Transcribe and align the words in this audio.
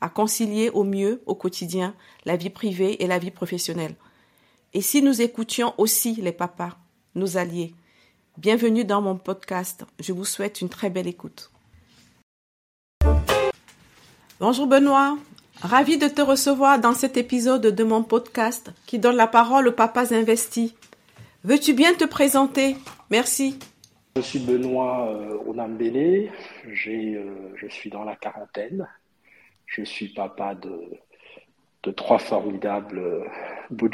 à 0.00 0.08
concilier 0.08 0.70
au 0.70 0.84
mieux 0.84 1.22
au 1.26 1.34
quotidien 1.34 1.94
la 2.24 2.36
vie 2.36 2.50
privée 2.50 3.02
et 3.02 3.06
la 3.06 3.18
vie 3.18 3.30
professionnelle. 3.30 3.94
Et 4.74 4.82
si 4.82 5.02
nous 5.02 5.22
écoutions 5.22 5.74
aussi 5.78 6.14
les 6.16 6.32
papas, 6.32 6.76
nos 7.14 7.36
alliés 7.36 7.74
Bienvenue 8.38 8.84
dans 8.84 9.02
mon 9.02 9.16
podcast. 9.16 9.84
Je 9.98 10.12
vous 10.12 10.24
souhaite 10.24 10.60
une 10.60 10.68
très 10.68 10.90
belle 10.90 11.08
écoute. 11.08 11.50
Bonjour 14.38 14.68
Benoît. 14.68 15.18
Ravi 15.60 15.98
de 15.98 16.06
te 16.06 16.22
recevoir 16.22 16.78
dans 16.78 16.92
cet 16.92 17.16
épisode 17.16 17.66
de 17.66 17.82
mon 17.82 18.04
podcast 18.04 18.70
qui 18.86 19.00
donne 19.00 19.16
la 19.16 19.26
parole 19.26 19.66
aux 19.66 19.72
papas 19.72 20.14
investis. 20.14 20.72
Veux-tu 21.42 21.72
bien 21.72 21.94
te 21.94 22.04
présenter? 22.04 22.76
Merci. 23.10 23.58
Je 24.14 24.20
suis 24.20 24.38
Benoît 24.38 25.08
euh, 25.10 25.38
Onambele, 25.44 26.30
euh, 26.86 27.26
je 27.56 27.66
suis 27.68 27.90
dans 27.90 28.04
la 28.04 28.14
quarantaine. 28.14 28.86
Je 29.68 29.84
suis 29.84 30.08
papa 30.08 30.54
de, 30.54 31.92
trois 31.92 32.18
formidables 32.18 32.98
euh, 32.98 33.24
de 33.70 33.90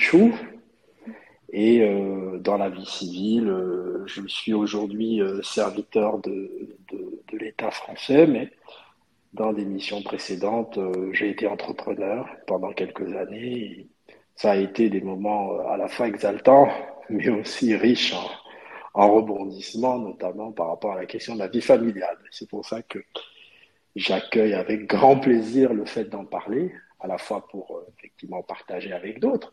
et 1.52 1.82
euh, 1.82 2.38
dans 2.38 2.56
la 2.56 2.68
vie 2.68 2.86
civile, 2.86 3.48
euh, 3.48 4.04
je 4.06 4.26
suis 4.26 4.54
aujourd'hui 4.54 5.20
serviteur 5.42 6.18
de, 6.18 6.50
l'État 7.32 7.72
français, 7.72 8.26
mais 8.28 8.50
dans 9.32 9.52
des 9.52 9.64
missions 9.64 10.02
précédentes, 10.02 10.78
j'ai 11.12 11.30
été 11.30 11.48
entrepreneur 11.48 12.28
pendant 12.46 12.72
quelques 12.72 13.12
années. 13.16 13.88
Ça 14.36 14.52
a 14.52 14.56
été 14.56 14.88
des 14.88 15.00
moments 15.00 15.58
à 15.68 15.76
la 15.76 15.88
fois 15.88 16.06
exaltants, 16.06 16.68
mais 17.10 17.28
aussi 17.28 17.74
riches 17.74 18.14
en, 18.14 18.30
en 18.94 19.12
rebondissements, 19.12 19.98
notamment 19.98 20.52
par 20.52 20.68
rapport 20.68 20.92
à 20.92 21.00
la 21.00 21.06
question 21.06 21.34
de 21.34 21.40
la 21.40 21.48
vie 21.48 21.60
familiale. 21.60 22.18
C'est 22.30 22.48
pour 22.48 22.64
ça 22.64 22.82
que 22.82 23.00
j'accueille 23.96 24.54
avec 24.54 24.86
grand 24.86 25.18
plaisir 25.18 25.72
le 25.72 25.84
fait 25.84 26.04
d'en 26.04 26.24
parler, 26.24 26.74
à 27.00 27.06
la 27.06 27.18
fois 27.18 27.46
pour 27.48 27.82
effectivement 27.98 28.42
partager 28.42 28.92
avec 28.92 29.20
d'autres, 29.20 29.52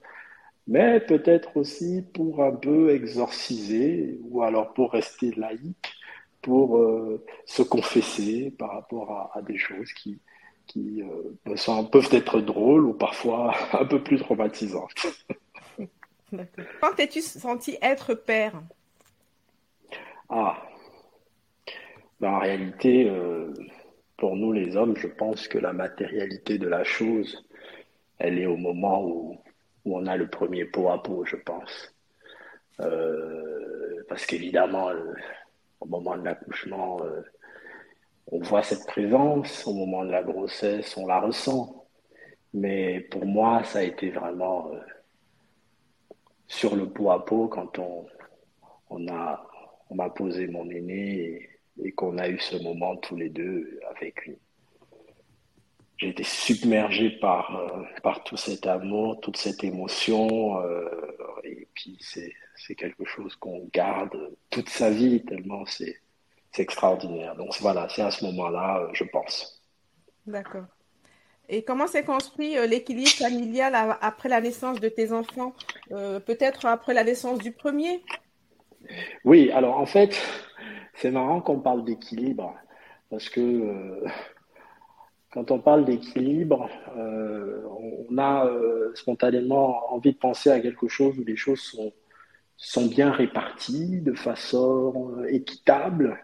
mais 0.68 1.00
peut-être 1.00 1.58
aussi 1.58 2.04
pour 2.14 2.44
un 2.44 2.52
peu 2.52 2.94
exorciser 2.94 4.20
ou 4.24 4.44
alors 4.44 4.74
pour 4.74 4.92
rester 4.92 5.32
laïque, 5.32 5.94
pour 6.42 6.78
euh, 6.78 7.24
se 7.46 7.62
confesser 7.62 8.54
par 8.58 8.72
rapport 8.72 9.32
à, 9.34 9.42
des 9.42 9.58
choses 9.58 9.92
qui, 9.94 10.20
qui 10.68 11.04
euh, 11.04 11.86
peuvent 11.92 12.10
être 12.12 12.42
drôles 12.42 12.86
ou 12.86 12.94
parfois 12.94 13.54
un 13.74 13.86
peu 13.86 14.02
plus 14.02 14.18
traumatisantes. 14.18 15.08
Quand 16.82 16.94
t'es-tu 16.96 17.22
senti 17.22 17.78
être 17.82 18.14
père? 18.14 18.62
Ah, 20.30 20.62
ben, 22.20 22.30
en 22.30 22.40
réalité, 22.40 23.10
euh, 23.10 23.54
pour 24.22 24.36
nous 24.36 24.52
les 24.52 24.78
hommes, 24.78 24.96
je 24.98 25.08
pense 25.08 25.48
que 25.48 25.58
la 25.58 25.74
matérialité 25.74 26.60
de 26.60 26.68
la 26.68 26.84
chose, 26.84 27.44
elle 28.20 28.38
est 28.38 28.46
au 28.46 28.56
moment 28.56 29.04
où 29.04 29.42
on 29.84 30.06
a 30.06 30.16
le 30.16 30.28
premier 30.28 30.66
pot 30.66 30.90
à 30.90 31.02
pot, 31.02 31.26
je 31.26 31.38
pense. 31.38 31.92
Euh, 32.82 34.04
parce 34.08 34.28
qu'évidemment, 34.28 34.90
euh, 34.92 35.16
au 35.80 35.88
moment 35.88 36.16
de 36.18 36.24
l'accouchement, 36.24 37.02
euh, 37.02 37.24
on 38.28 38.38
voit 38.42 38.62
cette 38.62 38.86
présence, 38.86 39.66
au 39.66 39.74
moment 39.74 40.06
de 40.06 40.12
la 40.12 40.22
grossesse, 40.22 40.96
on 40.98 41.08
la 41.08 41.20
ressent. 41.20 41.88
Mais 42.54 43.00
pour 43.00 43.26
moi, 43.26 43.64
ça 43.64 43.80
a 43.80 43.84
été 43.84 44.12
vraiment 44.12 44.70
sur 46.46 46.76
le 46.76 46.88
pot 46.88 47.10
à 47.10 47.26
pot 47.26 47.48
quand 47.48 47.80
on, 47.80 49.08
a 49.08 49.44
m'a 49.90 50.10
posé 50.12 50.46
mon 50.46 50.70
aîné 50.70 51.50
et 51.84 51.92
qu'on 51.92 52.18
a 52.18 52.30
eu 52.30 52.40
ce 52.40 52.58
moment 52.62 52.96
tous 52.98 53.16
les 53.16 53.30
deux 53.30 53.80
avec 53.90 54.26
une, 54.26 54.38
j'ai 56.02 56.10
été 56.10 56.24
submergé 56.24 57.12
par, 57.12 57.56
euh, 57.56 57.84
par 58.02 58.24
tout 58.24 58.36
cet 58.36 58.66
amour, 58.66 59.22
toute 59.22 59.38
cette 59.38 59.64
émotion. 59.64 60.60
Euh, 60.60 60.90
et 61.44 61.68
puis, 61.76 61.98
c'est, 62.00 62.34
quelque 62.76 63.06
chose 63.06 63.36
qu'on 63.36 63.68
garde 63.74 64.18
toute 64.50 64.70
sa 64.70 64.90
vie, 64.90 65.24
tellement 65.26 65.66
c'est, 65.66 65.98
c'est 66.52 66.64
extraordinaire. 66.64 67.36
Donc, 67.36 67.50
voilà, 67.60 67.88
c'est 67.90 68.02
à 68.02 68.10
ce 68.10 68.26
moment-là, 68.26 68.80
euh, 68.80 68.88
je 68.94 69.04
pense. 69.04 69.62
D'accord. 70.26 70.66
Et 71.50 71.64
comment 71.64 71.86
s'est 71.86 72.06
construit 72.06 72.56
l'équilibre 72.68 73.10
familial 73.10 73.76
après 74.00 74.30
la 74.30 74.40
naissance 74.40 74.80
de 74.80 74.88
tes 74.88 75.12
enfants? 75.12 75.54
Peut-être 75.90 76.66
après 76.66 76.94
la 76.94 77.04
naissance 77.04 77.40
du 77.40 77.52
premier? 77.52 78.02
Oui, 79.26 79.52
alors 79.52 79.78
en 79.78 79.86
fait, 79.86 80.18
c'est 80.94 81.12
marrant 81.12 81.42
qu'on 81.42 81.60
parle 81.60 81.84
d'équilibre 81.84 82.56
parce 83.10 83.30
que 83.30 84.04
quand 85.32 85.50
on 85.50 85.60
parle 85.60 85.86
d'équilibre, 85.86 86.70
euh, 86.98 87.64
on 88.10 88.18
a 88.18 88.46
euh, 88.48 88.92
spontanément 88.96 89.94
envie 89.94 90.12
de 90.12 90.18
penser 90.18 90.50
à 90.50 90.60
quelque 90.60 90.90
chose 90.90 91.18
où 91.18 91.24
les 91.24 91.38
choses 91.38 91.62
sont, 91.62 91.94
sont 92.58 92.88
bien 92.88 93.12
réparties 93.12 94.02
de 94.02 94.14
façon 94.14 95.14
euh, 95.18 95.26
équitable, 95.28 96.20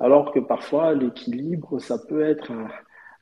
alors 0.00 0.32
que 0.32 0.40
parfois 0.40 0.94
l'équilibre, 0.94 1.78
ça 1.80 1.98
peut 1.98 2.22
être 2.22 2.50
un, 2.50 2.68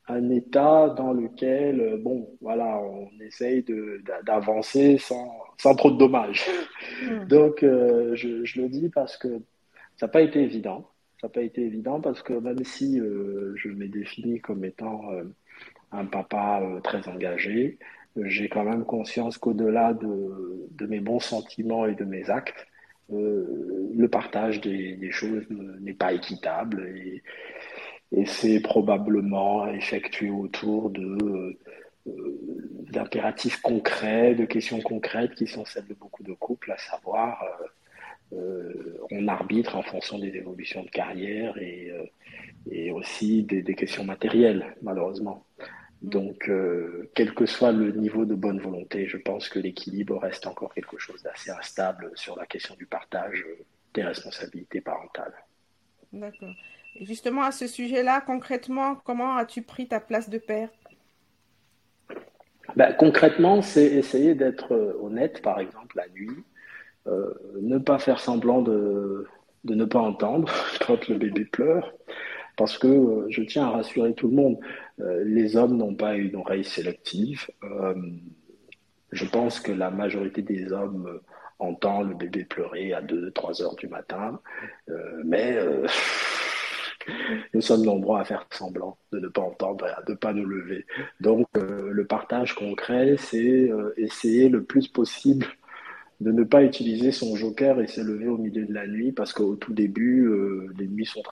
un, 0.06 0.30
état 0.30 0.88
dans 0.90 1.12
lequel, 1.12 2.00
bon, 2.00 2.28
voilà, 2.40 2.78
on 2.78 3.08
essaye 3.20 3.64
d'avancer 4.24 4.98
sans, 4.98 5.32
sans 5.58 5.74
trop 5.74 5.90
de 5.90 5.98
dommages. 5.98 6.46
Mmh. 7.02 7.24
Donc, 7.26 7.58
je, 7.62 8.44
je 8.44 8.60
le 8.60 8.68
dis 8.68 8.88
parce 8.88 9.16
que 9.16 9.40
ça 9.96 10.06
n'a 10.06 10.12
pas 10.12 10.22
été 10.22 10.40
évident. 10.40 10.90
Ça 11.20 11.28
n'a 11.28 11.32
pas 11.32 11.42
été 11.42 11.62
évident 11.62 12.00
parce 12.00 12.22
que 12.22 12.32
même 12.32 12.64
si 12.64 13.00
euh, 13.00 13.54
je 13.56 13.68
m'ai 13.68 13.88
défini 13.88 14.40
comme 14.40 14.64
étant 14.64 15.10
euh, 15.12 15.24
un 15.92 16.04
papa 16.06 16.60
euh, 16.62 16.80
très 16.80 17.08
engagé, 17.08 17.78
j'ai 18.16 18.48
quand 18.48 18.64
même 18.64 18.84
conscience 18.84 19.38
qu'au-delà 19.38 19.92
de, 19.94 20.86
mes 20.86 21.00
bons 21.00 21.20
sentiments 21.20 21.86
et 21.86 21.94
de 21.94 22.04
mes 22.04 22.30
actes, 22.30 22.66
le 23.10 24.06
partage 24.06 24.60
des, 24.60 25.10
choses 25.10 25.44
n'est 25.80 25.94
pas 25.94 26.12
équitable 26.12 26.86
et, 26.96 27.22
c'est 28.26 28.60
probablement 28.60 29.66
effectué 29.66 30.30
autour 30.30 30.92
d'impératifs 32.92 33.60
concrets, 33.60 34.36
de 34.36 34.44
questions 34.44 34.80
concrètes 34.80 35.34
qui 35.34 35.48
sont 35.48 35.64
celles 35.64 35.88
de 35.88 35.94
beaucoup 35.94 36.22
de 36.22 36.34
couples, 36.34 36.70
à 36.70 36.78
savoir 36.78 37.42
on 39.10 39.28
arbitre 39.28 39.76
en 39.76 39.82
fonction 39.82 40.18
des 40.18 40.36
évolutions 40.36 40.82
de 40.82 40.90
carrière 40.90 41.56
et, 41.58 41.90
euh, 41.90 42.04
et 42.70 42.90
aussi 42.90 43.42
des, 43.42 43.74
questions 43.74 44.04
matérielles, 44.04 44.74
malheureusement. 44.82 45.46
Mm. 46.02 46.08
Donc, 46.08 46.48
euh, 46.48 47.10
quel 47.14 47.34
que 47.34 47.46
soit 47.46 47.72
le 47.72 47.92
niveau 47.92 48.24
de 48.24 48.34
bonne 48.34 48.60
volonté, 48.60 49.06
je 49.06 49.16
pense 49.16 49.48
que 49.48 49.58
l'équilibre 49.58 50.18
reste 50.18 50.46
encore 50.46 50.74
quelque 50.74 50.98
chose 50.98 51.22
d'assez 51.22 51.50
instable 51.50 52.10
sur 52.14 52.36
la 52.36 52.46
question 52.46 52.74
du 52.76 52.86
partage 52.86 53.44
des 53.94 54.02
responsabilités 54.02 54.80
parentales. 54.80 55.34
D'accord. 56.12 56.54
Et 56.96 57.06
justement, 57.06 57.42
à 57.42 57.52
ce 57.52 57.66
sujet-là, 57.66 58.20
concrètement, 58.20 58.96
comment 58.96 59.36
as-tu 59.36 59.62
pris 59.62 59.88
ta 59.88 60.00
place 60.00 60.28
de 60.28 60.38
père? 60.38 60.68
Ben, 62.76 62.92
Concrètement, 62.94 63.62
c'est 63.62 63.86
essayer 63.86 64.34
d'être 64.34 64.96
honnête, 65.00 65.42
par 65.42 65.60
exemple, 65.60 65.96
la 65.96 66.08
nuit, 66.08 66.30
euh, 66.30 66.53
ne 67.06 67.78
pas 67.78 67.98
faire 67.98 68.20
semblant 68.20 68.62
de, 68.62 69.26
ne 69.64 69.84
pas 69.84 70.00
entendre 70.00 70.52
quand 70.86 71.08
le 71.08 71.16
bébé 71.16 71.44
pleure, 71.44 71.92
parce 72.56 72.78
que 72.78 72.86
euh, 72.86 73.26
je 73.30 73.42
tiens 73.42 73.66
à 73.66 73.70
rassurer 73.70 74.14
tout 74.14 74.28
le 74.28 74.34
monde, 74.34 74.58
euh, 75.00 75.24
les 75.24 75.56
hommes 75.56 75.76
n'ont 75.76 75.94
pas 75.94 76.14
une 76.14 76.36
oreille 76.36 76.64
sélective. 76.64 77.50
je 79.12 79.24
pense 79.26 79.60
que 79.60 79.72
la 79.72 79.90
majorité 79.90 80.42
des 80.42 80.72
hommes 80.72 81.20
entend 81.60 82.02
le 82.02 82.14
bébé 82.14 82.44
pleurer 82.44 82.92
à 82.92 83.00
2-3 83.00 83.62
heures 83.62 83.76
du 83.76 83.86
matin, 83.86 84.40
mais 85.24 85.56
nous 87.54 87.60
sommes 87.60 87.84
nombreux 87.84 88.18
à 88.18 88.24
faire 88.24 88.46
semblant 88.50 88.98
de 89.12 89.20
ne 89.20 89.28
pas 89.28 89.42
entendre 89.42 89.86
de 90.06 90.12
ne 90.12 90.16
pas 90.16 90.32
nous 90.32 90.44
lever. 90.44 90.84
Donc 91.20 91.46
le 91.54 92.04
partage 92.06 92.56
concret, 92.56 93.14
c'est 93.18 93.70
essayer 93.96 94.48
le 94.48 94.64
plus 94.64 94.88
possible 94.88 95.46
de 96.20 96.32
ne 96.32 96.44
pas 96.44 96.62
utiliser 96.62 97.12
son 97.12 97.36
joker 97.36 97.80
et 97.80 97.86
se 97.86 98.00
lever 98.00 98.28
au 98.28 98.38
milieu 98.38 98.64
de 98.64 98.72
la 98.72 98.86
nuit 98.86 99.12
parce 99.12 99.32
qu'au 99.32 99.56
tout 99.56 99.72
début, 99.72 100.26
euh, 100.26 100.72
les 100.78 100.86
nuits 100.86 101.06
sont 101.06 101.22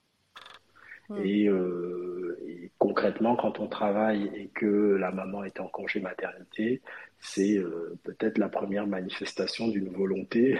Hmm. 1.08 1.18
Et, 1.24 1.46
et, 1.46 2.70
concrètement, 2.78 3.34
quand 3.34 3.58
on 3.58 3.66
travaille 3.66 4.30
et 4.36 4.50
que 4.54 4.96
la 4.96 5.10
maman 5.10 5.42
est 5.42 5.58
en 5.58 5.66
congé 5.66 6.00
maternité, 6.00 6.80
c'est 7.18 7.60
peut-être 8.04 8.38
la 8.38 8.48
première 8.48 8.86
manifestation 8.86 9.66
d'une 9.66 9.88
volonté 9.88 10.58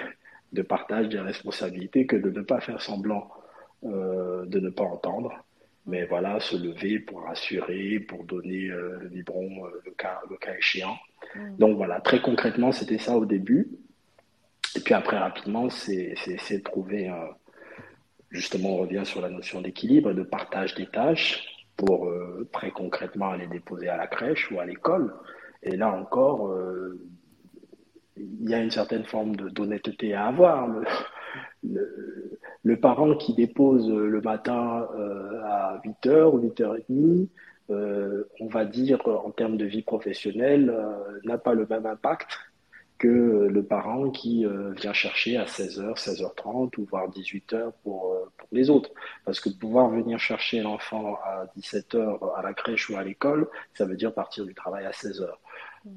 de 0.52 0.62
partage 0.62 1.08
des 1.08 1.20
responsabilités 1.20 2.06
que 2.06 2.16
de 2.16 2.28
ne 2.28 2.42
pas 2.42 2.60
faire 2.60 2.82
semblant 2.82 3.30
de 3.84 4.58
ne 4.58 4.69
pas 4.69 4.82
entendre 4.82 5.44
mais 5.86 6.04
voilà, 6.04 6.38
se 6.40 6.56
lever 6.56 7.00
pour 7.00 7.22
rassurer, 7.22 7.98
pour 8.00 8.24
donner 8.24 8.69
euh, 8.69 8.98
le 9.00 9.08
biberon 9.08 9.66
euh, 9.66 9.82
le, 9.84 9.90
cas, 9.92 10.20
le 10.30 10.36
cas 10.36 10.54
échéant. 10.56 10.96
Mm. 11.34 11.56
Donc 11.58 11.76
voilà, 11.76 12.00
très 12.00 12.20
concrètement, 12.20 12.72
c'était 12.72 12.98
ça 12.98 13.16
au 13.16 13.24
début. 13.24 13.69
Et 14.76 14.80
puis 14.80 14.94
après, 14.94 15.19
rapidement, 15.19 15.69
c'est 15.70 16.14
de 16.26 16.62
trouver, 16.62 17.10
justement, 18.30 18.76
on 18.76 18.76
revient 18.78 19.02
sur 19.04 19.20
la 19.20 19.30
notion 19.30 19.60
d'équilibre, 19.60 20.12
de 20.12 20.22
partage 20.22 20.74
des 20.74 20.86
tâches 20.86 21.44
pour 21.76 22.06
euh, 22.06 22.48
très 22.52 22.70
concrètement 22.70 23.30
aller 23.30 23.46
déposer 23.46 23.88
à 23.88 23.96
la 23.96 24.06
crèche 24.06 24.50
ou 24.50 24.60
à 24.60 24.66
l'école. 24.66 25.14
Et 25.62 25.76
là 25.76 25.90
encore, 25.92 26.54
il 28.16 28.48
y 28.48 28.54
a 28.54 28.58
une 28.58 28.70
certaine 28.70 29.04
forme 29.04 29.36
d'honnêteté 29.36 30.14
à 30.14 30.26
avoir. 30.26 30.69
Le, 31.62 32.26
le, 32.64 32.76
parent 32.76 33.14
qui 33.14 33.34
dépose 33.34 33.88
le 33.88 34.20
matin 34.20 34.88
euh, 34.96 35.40
à 35.44 35.80
8h 35.84 36.24
ou 36.32 36.40
8h30, 36.48 37.28
euh, 37.70 38.24
on 38.40 38.46
va 38.48 38.64
dire 38.64 39.00
en 39.06 39.30
termes 39.30 39.56
de 39.56 39.64
vie 39.64 39.82
professionnelle, 39.82 40.70
euh, 40.70 41.20
n'a 41.24 41.38
pas 41.38 41.54
le 41.54 41.66
même 41.66 41.86
impact 41.86 42.26
que 43.02 43.49
le 43.50 43.62
parent 43.64 44.10
qui 44.10 44.46
vient 44.76 44.93
chercher 44.93 45.37
à 45.37 45.44
16h, 45.44 45.96
16h30 45.96 46.78
ou 46.78 46.84
voire 46.84 47.10
18h 47.10 47.72
pour, 47.82 48.16
pour 48.37 48.49
les 48.52 48.70
autres. 48.70 48.90
Parce 49.25 49.40
que 49.40 49.49
pouvoir 49.49 49.90
venir 49.90 50.20
chercher 50.20 50.60
l'enfant 50.60 51.16
à 51.25 51.46
17h 51.58 52.37
à 52.37 52.43
la 52.43 52.54
crèche 52.54 52.88
ou 52.90 52.96
à 52.96 53.02
l'école, 53.02 53.49
ça 53.75 53.87
veut 53.87 53.96
dire 53.96 54.14
partir 54.14 54.46
du 54.46 54.54
travail 54.54 54.87
à 54.87 54.93
16h. 54.93 55.28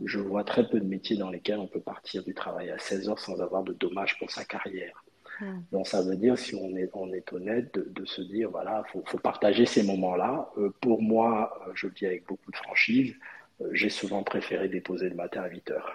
Je 0.04 0.20
vois 0.20 0.44
très 0.44 0.68
peu 0.68 0.80
de 0.80 0.86
métiers 0.86 1.18
dans 1.18 1.30
lesquels 1.30 1.60
on 1.60 1.68
peut 1.68 1.80
partir 1.80 2.24
du 2.24 2.34
travail 2.34 2.72
à 2.72 2.80
16 2.80 3.10
heures 3.10 3.20
sans 3.20 3.40
avoir 3.42 3.64
de 3.64 3.74
dommages 3.74 4.18
pour 4.18 4.32
sa 4.32 4.44
carrière. 4.44 5.04
Hmm. 5.40 5.60
Donc 5.72 5.88
ça 5.88 6.02
veut 6.02 6.16
dire, 6.16 6.38
si 6.38 6.56
on 6.56 6.76
est, 6.76 6.90
on 6.94 7.12
est 7.14 7.32
honnête, 7.34 7.78
de, 7.78 8.06
se 8.06 8.22
dire, 8.22 8.50
voilà, 8.50 8.84
il 8.96 9.02
faut, 9.06 9.18
partager 9.20 9.66
ces 9.66 9.84
moments-là. 9.84 10.50
Euh, 10.58 10.74
pour 10.82 11.02
moi, 11.02 11.60
euh, 11.68 11.72
je 11.76 11.88
le 11.88 11.94
dis 11.94 12.06
avec 12.06 12.26
beaucoup 12.26 12.52
de 12.52 12.56
franchise, 12.56 13.16
euh, 13.62 13.70
j'ai 13.74 13.90
souvent 13.90 14.24
préféré 14.24 14.70
déposer 14.70 15.10
le 15.10 15.16
matin 15.16 15.42
à 15.42 15.50
8 15.50 15.72
heures. 15.72 15.94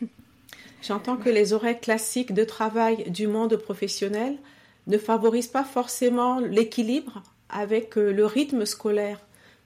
J'entends 0.82 1.16
que 1.16 1.30
les 1.30 1.52
horaires 1.52 1.80
classiques 1.80 2.34
de 2.34 2.44
travail 2.44 3.10
du 3.10 3.26
monde 3.26 3.56
professionnel 3.56 4.36
ne 4.88 4.98
favorisent 4.98 5.46
pas 5.46 5.64
forcément 5.64 6.40
l'équilibre 6.40 7.22
avec 7.48 7.96
le 7.96 8.26
rythme 8.26 8.66
scolaire, 8.66 9.20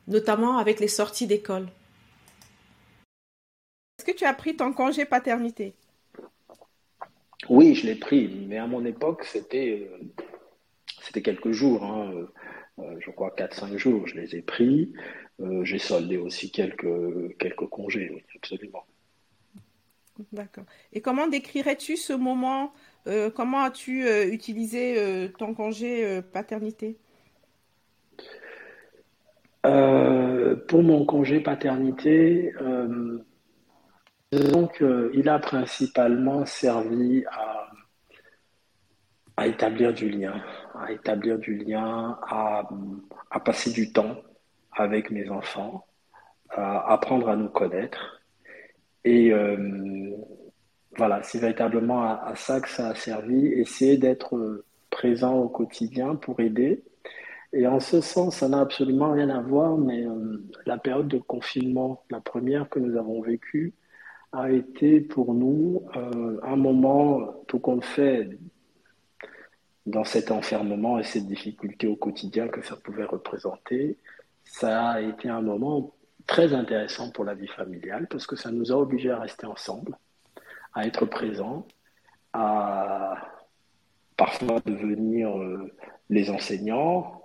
notamment 0.08 0.58
avec 0.58 0.78
les 0.78 0.88
sorties 0.88 1.26
d'école 1.26 1.68
que 4.06 4.12
tu 4.12 4.24
as 4.24 4.32
pris 4.32 4.56
ton 4.56 4.72
congé 4.72 5.04
paternité? 5.04 5.74
Oui, 7.48 7.74
je 7.74 7.86
l'ai 7.86 7.96
pris, 7.96 8.28
mais 8.48 8.56
à 8.56 8.66
mon 8.66 8.84
époque, 8.84 9.24
c'était 9.24 9.88
euh, 9.90 9.98
c'était 11.02 11.22
quelques 11.22 11.50
jours, 11.50 11.84
hein, 11.84 12.12
euh, 12.14 12.26
euh, 12.78 12.96
je 13.00 13.10
crois 13.10 13.34
4-5 13.36 13.76
jours, 13.76 14.06
je 14.06 14.14
les 14.14 14.36
ai 14.36 14.42
pris. 14.42 14.92
J'ai 15.64 15.78
soldé 15.78 16.16
aussi 16.16 16.50
quelques, 16.50 17.36
quelques 17.36 17.66
congés, 17.66 18.10
oui, 18.10 18.22
absolument. 18.36 18.86
D'accord. 20.32 20.64
Et 20.92 21.00
comment 21.00 21.26
décrirais-tu 21.26 21.96
ce 21.96 22.12
moment 22.12 22.72
Comment 23.36 23.62
as-tu 23.62 24.04
utilisé 24.32 25.30
ton 25.38 25.54
congé 25.54 26.22
paternité? 26.32 26.96
Pour 29.62 30.82
mon 30.82 31.04
congé 31.04 31.38
paternité, 31.40 32.52
donc, 34.32 34.82
il 35.14 35.28
a 35.28 35.38
principalement 35.38 36.44
servi 36.46 37.24
à, 37.30 37.70
à, 39.36 39.46
établir 39.46 39.94
du 39.94 40.10
lien, 40.10 40.42
à 40.74 40.90
établir 40.90 41.38
du 41.38 41.56
lien, 41.56 42.18
à, 42.22 42.68
à, 43.30 43.40
passer 43.40 43.70
du 43.70 43.92
temps 43.92 44.16
avec 44.72 45.10
mes 45.10 45.30
enfants, 45.30 45.86
à 46.50 46.92
apprendre 46.92 47.28
à 47.28 47.36
nous 47.36 47.48
connaître. 47.48 48.15
Et 49.06 49.32
euh, 49.32 50.16
voilà, 50.96 51.22
c'est 51.22 51.38
véritablement 51.38 52.02
à, 52.02 52.34
ça 52.34 52.60
que 52.60 52.68
ça 52.68 52.88
a 52.88 52.94
servi, 52.96 53.46
essayer 53.46 53.96
d'être 53.98 54.64
présent 54.90 55.38
au 55.38 55.48
quotidien 55.48 56.16
pour 56.16 56.40
aider. 56.40 56.82
Et 57.52 57.68
en 57.68 57.78
ce 57.78 58.00
sens, 58.00 58.38
ça 58.38 58.48
n'a 58.48 58.60
absolument 58.60 59.12
rien 59.12 59.30
à 59.30 59.40
voir, 59.40 59.78
mais 59.78 60.04
euh, 60.04 60.44
la 60.66 60.76
période 60.76 61.06
de 61.06 61.18
confinement, 61.18 62.02
la 62.10 62.20
première 62.20 62.68
que 62.68 62.80
nous 62.80 62.98
avons 62.98 63.22
vécue, 63.22 63.74
a 64.32 64.50
été 64.50 65.00
pour 65.00 65.34
nous 65.34 65.84
euh, 65.94 66.40
un 66.42 66.56
moment, 66.56 67.44
tout 67.46 67.60
compte 67.60 67.84
fait, 67.84 68.28
dans 69.86 70.02
cet 70.02 70.32
enfermement 70.32 70.98
et 70.98 71.04
cette 71.04 71.28
difficulté 71.28 71.86
au 71.86 71.94
quotidien 71.94 72.48
que 72.48 72.60
ça 72.60 72.74
pouvait 72.74 73.04
représenter, 73.04 73.98
ça 74.42 74.88
a 74.90 75.00
été 75.00 75.28
un 75.28 75.42
moment 75.42 75.95
très 76.26 76.52
intéressant 76.52 77.10
pour 77.10 77.24
la 77.24 77.34
vie 77.34 77.48
familiale 77.48 78.06
parce 78.08 78.26
que 78.26 78.36
ça 78.36 78.50
nous 78.50 78.72
a 78.72 78.76
obligés 78.76 79.10
à 79.10 79.20
rester 79.20 79.46
ensemble, 79.46 79.96
à 80.74 80.86
être 80.86 81.06
présents, 81.06 81.66
à 82.32 83.14
parfois 84.16 84.60
devenir 84.64 85.36
euh, 85.38 85.72
les 86.10 86.30
enseignants, 86.30 87.22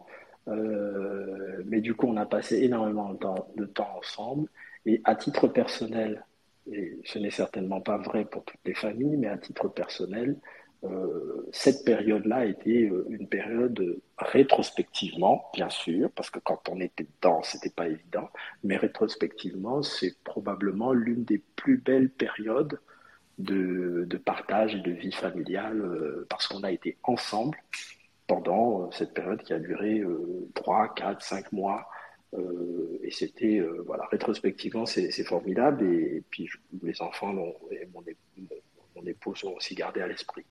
euh, 0.48 1.63
mais 1.65 1.81
du 1.81 1.95
coup 1.95 2.07
on 2.07 2.18
a 2.18 2.25
passé 2.25 2.62
énormément 2.63 3.13
de 3.13 3.65
temps 3.65 3.98
ensemble. 3.98 4.50
Et 4.86 5.01
à 5.04 5.15
titre 5.15 5.47
personnel, 5.47 6.25
et 6.71 7.00
ce 7.06 7.19
n'est 7.19 7.31
certainement 7.31 7.81
pas 7.81 7.97
vrai 7.97 8.25
pour 8.25 8.44
toutes 8.44 8.59
les 8.65 8.74
familles, 8.74 9.18
mais 9.18 9.27
à 9.27 9.38
titre 9.38 9.68
personnel, 9.68 10.38
euh, 10.83 11.48
cette 11.51 11.86
période-là 11.86 12.45
été 12.45 12.89
euh, 12.89 13.06
une 13.10 13.28
période 13.28 14.00
rétrospectivement, 14.18 15.50
bien 15.54 15.69
sûr, 15.69 16.10
parce 16.12 16.30
que 16.30 16.39
quand 16.39 16.69
on 16.69 16.80
était 16.80 17.07
dedans, 17.22 17.44
c'était 17.44 17.69
pas 17.69 17.88
évident, 17.88 18.30
mais 18.63 18.78
rétrospectivement, 18.78 19.83
c'est 19.83 20.18
probablement 20.24 20.94
l'une 20.94 21.24
des 21.24 21.42
plus 21.56 21.78
belles 21.78 22.10
périodes 22.10 22.80
de, 23.38 24.07
partage 24.25 24.75
et 24.75 24.80
de 24.80 24.92
vie 24.92 25.12
familiale, 25.12 25.81
euh, 25.81 26.26
parce 26.30 26.47
qu'on 26.47 26.64
a 26.64 26.71
été 26.71 26.97
ensemble 27.04 27.57
pendant 28.28 28.90
cette 28.92 29.14
période 29.14 29.42
qui 29.44 29.54
a 29.54 29.59
duré 29.59 30.04
3, 30.54 30.94
4, 30.95 31.21
5 31.21 31.52
mois, 31.52 31.88
euh, 32.33 33.00
et 33.04 33.11
c'était, 33.11 33.59
euh, 33.59 33.83
voilà, 33.85 34.06
rétrospectivement, 34.06 34.85
c'est 34.85 35.11
formidable. 35.23 35.85
Et, 35.85 36.23
puis, 36.30 36.50
mes 36.81 37.00
enfants 37.02 37.33
et 37.71 37.85
mon, 37.94 38.04
mon 38.95 39.06
épouse 39.06 39.44
ont 39.44 39.56
aussi 39.56 39.76
gardé 39.76 40.02
à 40.02 40.07
l'esprit. 40.07 40.45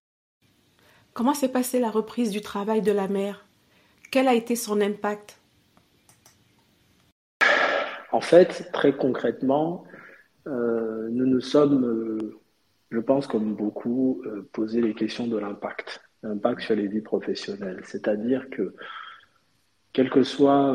Comment 1.21 1.35
s'est 1.35 1.53
passée 1.53 1.81
la 1.81 1.91
reprise 1.91 2.31
du 2.31 2.41
travail 2.41 2.81
de 2.81 2.93
la 2.93 3.07
mère? 3.07 3.45
Quel 4.11 4.27
a 4.27 4.33
été 4.33 4.57
son 4.57 4.81
impact? 4.81 5.39
En 8.11 8.23
fait, 8.23 8.71
très 8.73 8.97
concrètement, 8.97 9.85
euh, 10.47 11.11
nous 11.11 11.27
nous 11.27 11.43
sommes, 11.43 12.33
je 12.91 12.99
pense 13.01 13.27
comme 13.27 13.55
beaucoup, 13.55 14.23
posé 14.53 14.81
les 14.81 14.95
questions 14.95 15.27
de 15.27 15.37
l'impact, 15.37 16.01
l'impact 16.23 16.63
sur 16.63 16.75
les 16.75 16.87
vies 16.87 17.03
professionnelles. 17.03 17.83
C'est-à-dire 17.85 18.49
que, 18.49 18.75
quel 19.93 20.09
que 20.09 20.23
soit 20.23 20.75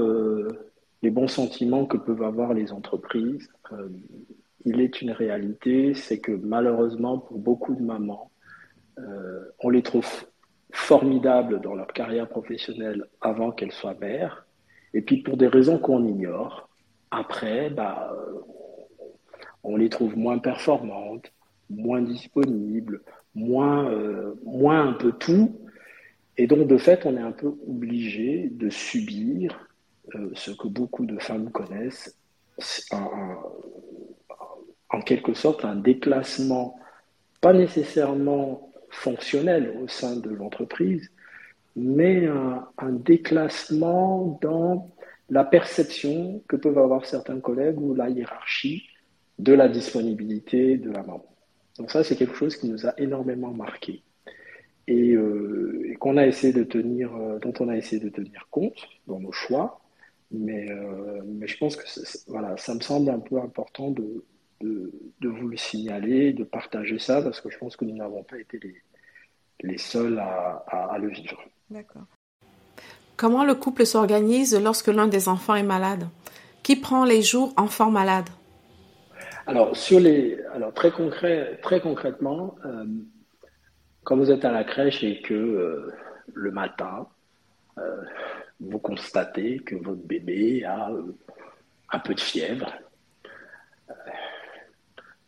les 1.01 1.09
bons 1.09 1.27
sentiments 1.27 1.87
que 1.87 1.97
peuvent 1.97 2.21
avoir 2.21 2.53
les 2.53 2.71
entreprises, 2.71 3.49
euh, 3.71 3.89
il 4.63 4.79
est 4.79 5.01
une 5.01 5.09
réalité, 5.09 5.95
c'est 5.95 6.19
que 6.19 6.33
malheureusement 6.33 7.17
pour 7.17 7.39
beaucoup 7.39 7.73
de 7.73 7.81
mamans, 7.81 8.29
euh, 8.99 9.43
on 9.59 9.69
les 9.69 9.81
trouve 9.81 10.05
formidables 10.75 11.62
dans 11.62 11.74
leur 11.74 11.88
carrière 11.88 12.27
professionnelle 12.27 13.05
avant 13.22 13.51
qu'elles 13.51 13.72
soient 13.72 13.96
mères, 13.96 14.46
et 14.94 15.01
puis 15.01 15.24
pour 15.24 15.38
des 15.38 15.48
raisons 15.48 15.79
qu'on 15.79 16.05
ignore, 16.05 16.70
après, 17.12 17.70
bah, 17.70 18.13
on 19.63 19.77
les 19.77 19.89
trouve 19.89 20.17
moins 20.17 20.38
performantes, 20.38 21.32
moins 21.70 22.01
disponibles, 22.01 23.01
moins, 23.34 23.89
euh, 23.89 24.36
moins 24.44 24.89
un 24.89 24.94
peu 24.94 25.13
tout, 25.13 25.58
et 26.38 26.46
donc 26.46 26.67
de 26.67 26.77
fait, 26.77 27.05
on 27.05 27.15
est 27.15 27.22
un 27.22 27.32
peu 27.32 27.55
obligé 27.67 28.50
de 28.51 28.70
subir 28.70 29.67
euh, 30.13 30.29
ce 30.34 30.51
que 30.51 30.67
beaucoup 30.67 31.05
de 31.05 31.17
femmes 31.20 31.51
connaissent, 31.51 32.20
en 34.89 35.01
quelque 35.01 35.34
sorte 35.34 35.63
un 35.63 35.75
déclassement, 35.75 36.77
pas 37.39 37.53
nécessairement 37.53 38.72
fonctionnel 38.95 39.75
au 39.81 39.87
sein 39.87 40.15
de 40.15 40.29
l'entreprise, 40.29 41.11
mais 41.75 42.27
un, 42.27 42.91
déclassement 42.91 44.39
dans 44.41 44.91
la 45.29 45.43
perception 45.43 46.41
que 46.47 46.55
peuvent 46.55 46.77
avoir 46.77 47.05
certains 47.05 47.39
collègues 47.39 47.79
ou 47.79 47.93
la 47.93 48.09
hiérarchie 48.09 48.87
de 49.39 49.53
la 49.53 49.67
disponibilité 49.67 50.77
de 50.77 50.91
la 50.91 51.01
maman. 51.01 51.25
Donc 51.77 51.91
ça, 51.91 52.03
c'est 52.03 52.15
quelque 52.15 52.35
chose 52.35 52.55
qui 52.55 52.69
nous 52.69 52.85
a 52.87 52.93
énormément 52.97 53.51
marqué. 53.51 54.03
et, 54.87 55.15
qu'on 55.99 56.17
a 56.17 56.27
essayé 56.27 56.53
de 56.53 56.63
tenir, 56.63 57.11
dont 57.41 57.53
on 57.59 57.69
a 57.69 57.77
essayé 57.77 58.01
de 58.01 58.09
tenir 58.09 58.47
compte 58.51 58.87
dans 59.07 59.19
nos 59.19 59.31
choix. 59.31 59.81
Mais, 60.31 60.67
mais 61.25 61.47
je 61.47 61.57
pense 61.57 61.75
que 61.75 61.85
voilà, 62.27 62.55
ça 62.57 62.73
me 62.75 62.81
semble 62.81 63.09
un 63.09 63.19
peu 63.19 63.39
important 63.39 63.91
de, 63.91 64.23
de, 64.62 65.27
vous 65.27 65.47
le 65.47 65.57
signaler, 65.57 66.33
de 66.33 66.43
partager 66.43 67.00
ça, 67.00 67.21
parce 67.21 67.41
que 67.41 67.50
je 67.50 67.57
pense 67.57 67.75
que 67.75 67.85
nous 67.85 67.95
n'avons 67.95 68.24
pas 68.24 68.38
été 68.38 68.59
les, 68.59 68.75
les 69.62 69.77
seuls 69.77 70.19
à, 70.19 70.63
à, 70.67 70.97
le 70.97 71.09
vivre. 71.09 71.41
D'accord. 71.69 72.05
Comment 73.17 73.43
le 73.43 73.55
couple 73.55 73.85
s'organise 73.85 74.59
lorsque 74.62 74.88
l'un 74.88 75.07
des 75.07 75.29
enfants 75.29 75.55
est 75.55 75.63
malade? 75.63 76.07
Qui 76.63 76.75
prend 76.75 77.05
les 77.05 77.21
jours 77.21 77.53
enfants 77.57 77.91
malades 77.91 78.29
Alors, 79.47 79.75
sur 79.75 80.00
les, 80.00 80.39
alors 80.53 80.74
très, 80.74 80.91
concret, 80.91 81.59
très 81.62 81.79
concrètement, 81.79 82.55
euh, 82.65 82.85
quand 84.03 84.17
vous 84.17 84.31
êtes 84.31 84.45
à 84.45 84.51
la 84.51 84.63
crèche 84.63 85.03
et 85.03 85.21
que 85.21 85.33
euh, 85.33 85.93
le 86.33 86.51
matin, 86.51 87.07
euh, 87.77 88.01
vous 88.59 88.79
constatez 88.79 89.59
que 89.59 89.75
votre 89.75 90.01
bébé 90.01 90.63
a 90.63 90.91
un 91.91 92.00
peu 92.00 92.13
de 92.13 92.19
fièvre, 92.19 92.74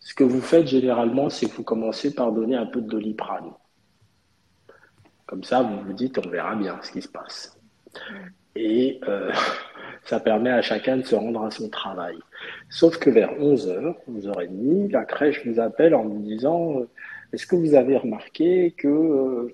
ce 0.07 0.13
que 0.13 0.23
vous 0.23 0.39
faites 0.39 0.67
généralement, 0.67 1.29
c'est 1.29 1.47
que 1.47 1.55
vous 1.55 1.65
commencez 1.65 2.15
par 2.15 2.31
donner 2.31 2.55
un 2.55 2.65
peu 2.65 2.79
de 2.79 2.87
doliprane. 2.87 3.51
Comme 5.25 5.43
ça, 5.43 5.61
vous 5.61 5.81
vous 5.81 5.91
dites, 5.91 6.17
on 6.25 6.29
verra 6.29 6.55
bien 6.55 6.79
ce 6.81 6.93
qui 6.93 7.01
se 7.01 7.09
passe. 7.09 7.59
Et 8.55 9.01
euh, 9.05 9.29
ça 10.05 10.21
permet 10.21 10.49
à 10.49 10.61
chacun 10.61 10.95
de 10.95 11.01
se 11.01 11.13
rendre 11.13 11.43
à 11.43 11.51
son 11.51 11.67
travail. 11.67 12.15
Sauf 12.69 12.97
que 12.99 13.09
vers 13.09 13.33
11h, 13.33 13.95
11h30, 14.09 14.91
la 14.93 15.03
crèche 15.03 15.45
vous 15.45 15.59
appelle 15.59 15.93
en 15.93 16.05
vous 16.05 16.21
disant, 16.21 16.79
euh, 16.79 16.89
est-ce 17.33 17.45
que 17.45 17.57
vous 17.57 17.75
avez 17.75 17.97
remarqué 17.97 18.73
que 18.77 18.87
euh, 18.87 19.53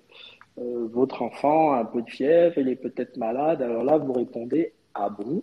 votre 0.55 1.24
enfant 1.24 1.74
a 1.74 1.79
un 1.79 1.86
peu 1.86 2.03
de 2.03 2.10
fièvre, 2.12 2.60
il 2.60 2.69
est 2.69 2.75
peut-être 2.75 3.17
malade? 3.17 3.63
Alors 3.63 3.83
là, 3.83 3.98
vous 3.98 4.13
répondez, 4.13 4.74
ah 4.93 5.10
bon? 5.10 5.41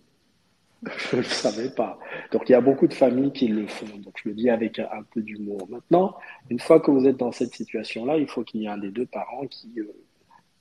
je 1.11 1.17
ne 1.17 1.21
le 1.21 1.27
savais 1.27 1.71
pas. 1.71 1.99
Donc 2.33 2.49
il 2.49 2.53
y 2.53 2.55
a 2.55 2.61
beaucoup 2.61 2.87
de 2.87 2.95
familles 2.95 3.33
qui 3.33 3.49
le 3.49 3.67
font. 3.67 3.99
Donc 3.99 4.15
je 4.23 4.29
le 4.31 4.35
dis 4.35 4.49
avec 4.49 4.79
un, 4.79 5.03
peu 5.13 5.21
d'humour. 5.21 5.69
Maintenant, 5.69 6.17
une 6.49 6.59
fois 6.59 6.81
que 6.81 6.91
vous 6.91 7.07
êtes 7.07 7.19
dans 7.19 7.33
cette 7.33 7.55
situation-là, 7.55 8.17
il 8.17 8.27
faut 8.27 8.45
qu'il 8.45 8.63
y 8.63 8.65
ait 8.65 8.69
un 8.69 8.79
des 8.79 8.91
deux 8.91 9.07
parents 9.07 9.47
qui, 9.47 9.73
euh, 9.79 9.93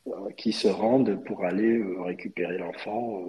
euh, 0.08 0.30
qui 0.36 0.52
se 0.52 0.68
rende 0.68 1.24
pour 1.24 1.46
aller 1.46 1.78
euh, 1.78 2.02
récupérer 2.02 2.58
l'enfant, 2.58 3.24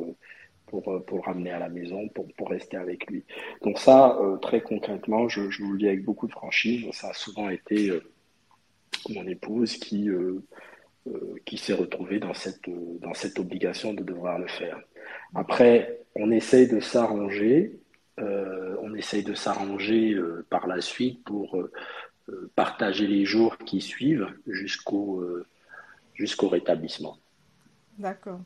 pour, 0.67 0.83
pour 1.05 1.19
le 1.19 1.23
ramener 1.23 1.51
à 1.51 1.61
la 1.61 1.69
maison, 1.69 2.09
pour, 2.09 2.27
pour 2.37 2.51
rester 2.51 2.77
avec 2.77 3.07
lui. 3.07 3.25
Donc 3.63 3.79
ça, 3.79 4.19
très 4.43 4.61
concrètement, 4.61 5.29
je, 5.29 5.51
je, 5.51 5.63
vous 5.63 5.73
le 5.73 5.79
dis 5.79 5.89
avec 5.89 6.05
beaucoup 6.05 6.27
de 6.27 6.33
franchise, 6.33 6.87
ça 6.93 7.09
a 7.09 7.13
souvent 7.13 7.49
été 7.49 7.91
mon 9.09 9.27
épouse 9.27 9.77
qui, 9.79 10.09
qui 11.45 11.57
s'est 11.57 11.75
retrouvée 11.75 12.21
dans 12.21 12.35
cette, 12.35 12.71
dans 13.01 13.15
cette 13.15 13.41
obligation 13.41 13.95
de 13.95 14.05
devoir 14.05 14.39
le 14.39 14.47
faire. 14.47 14.81
Après, 15.35 16.01
on 16.15 16.31
essaye 16.31 16.69
de 16.69 16.81
s'arranger, 16.81 17.79
euh, 18.19 18.77
on 18.83 18.95
essaye 18.95 19.23
de 19.23 19.35
s'arranger 19.35 20.15
euh, 20.15 20.47
par 20.51 20.67
la 20.67 20.81
suite 20.81 21.25
pour 21.25 21.57
euh, 21.57 21.71
partager 22.55 23.07
les 23.07 23.25
jours 23.25 23.57
qui 23.59 23.81
suivent 23.81 24.29
jusqu'au 24.47 25.25
jusqu'au 26.15 26.49
rétablissement. 26.49 27.17
D'accord. 27.99 28.41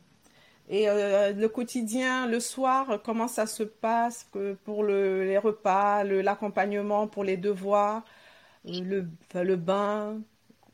Et 0.70 0.86
le 0.86 1.46
quotidien, 1.48 2.26
le 2.26 2.40
soir, 2.40 3.02
comment 3.04 3.28
ça 3.28 3.46
se 3.46 3.62
passe 3.62 4.30
pour 4.64 4.84
les 4.84 5.36
repas, 5.36 6.02
l'accompagnement 6.04 7.08
pour 7.08 7.24
les 7.24 7.36
devoirs, 7.36 8.04
le, 8.64 9.06
le 9.34 9.56
bain? 9.56 10.22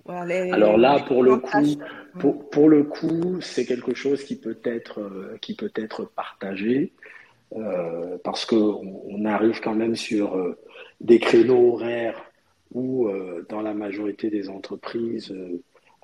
Alors 0.08 0.78
là, 0.78 1.00
pour 1.00 1.22
le 1.22 1.36
coup, 1.36 1.76
pour, 2.18 2.50
pour 2.50 2.68
le 2.68 2.84
coup, 2.84 3.40
c'est 3.40 3.64
quelque 3.64 3.94
chose 3.94 4.24
qui 4.24 4.36
peut 4.36 4.58
être 4.64 5.00
euh, 5.00 5.36
qui 5.40 5.54
peut 5.54 5.72
être 5.74 6.04
partagé 6.04 6.92
euh, 7.56 8.16
parce 8.24 8.46
que 8.46 8.56
on, 8.56 9.24
arrive 9.24 9.60
quand 9.60 9.74
même 9.74 9.96
sur 9.96 10.36
euh, 10.36 10.58
des 11.00 11.18
créneaux 11.18 11.74
horaires 11.74 12.20
où, 12.72 13.08
dans 13.48 13.62
la 13.62 13.74
majorité 13.74 14.30
des 14.30 14.48
entreprises, 14.48 15.34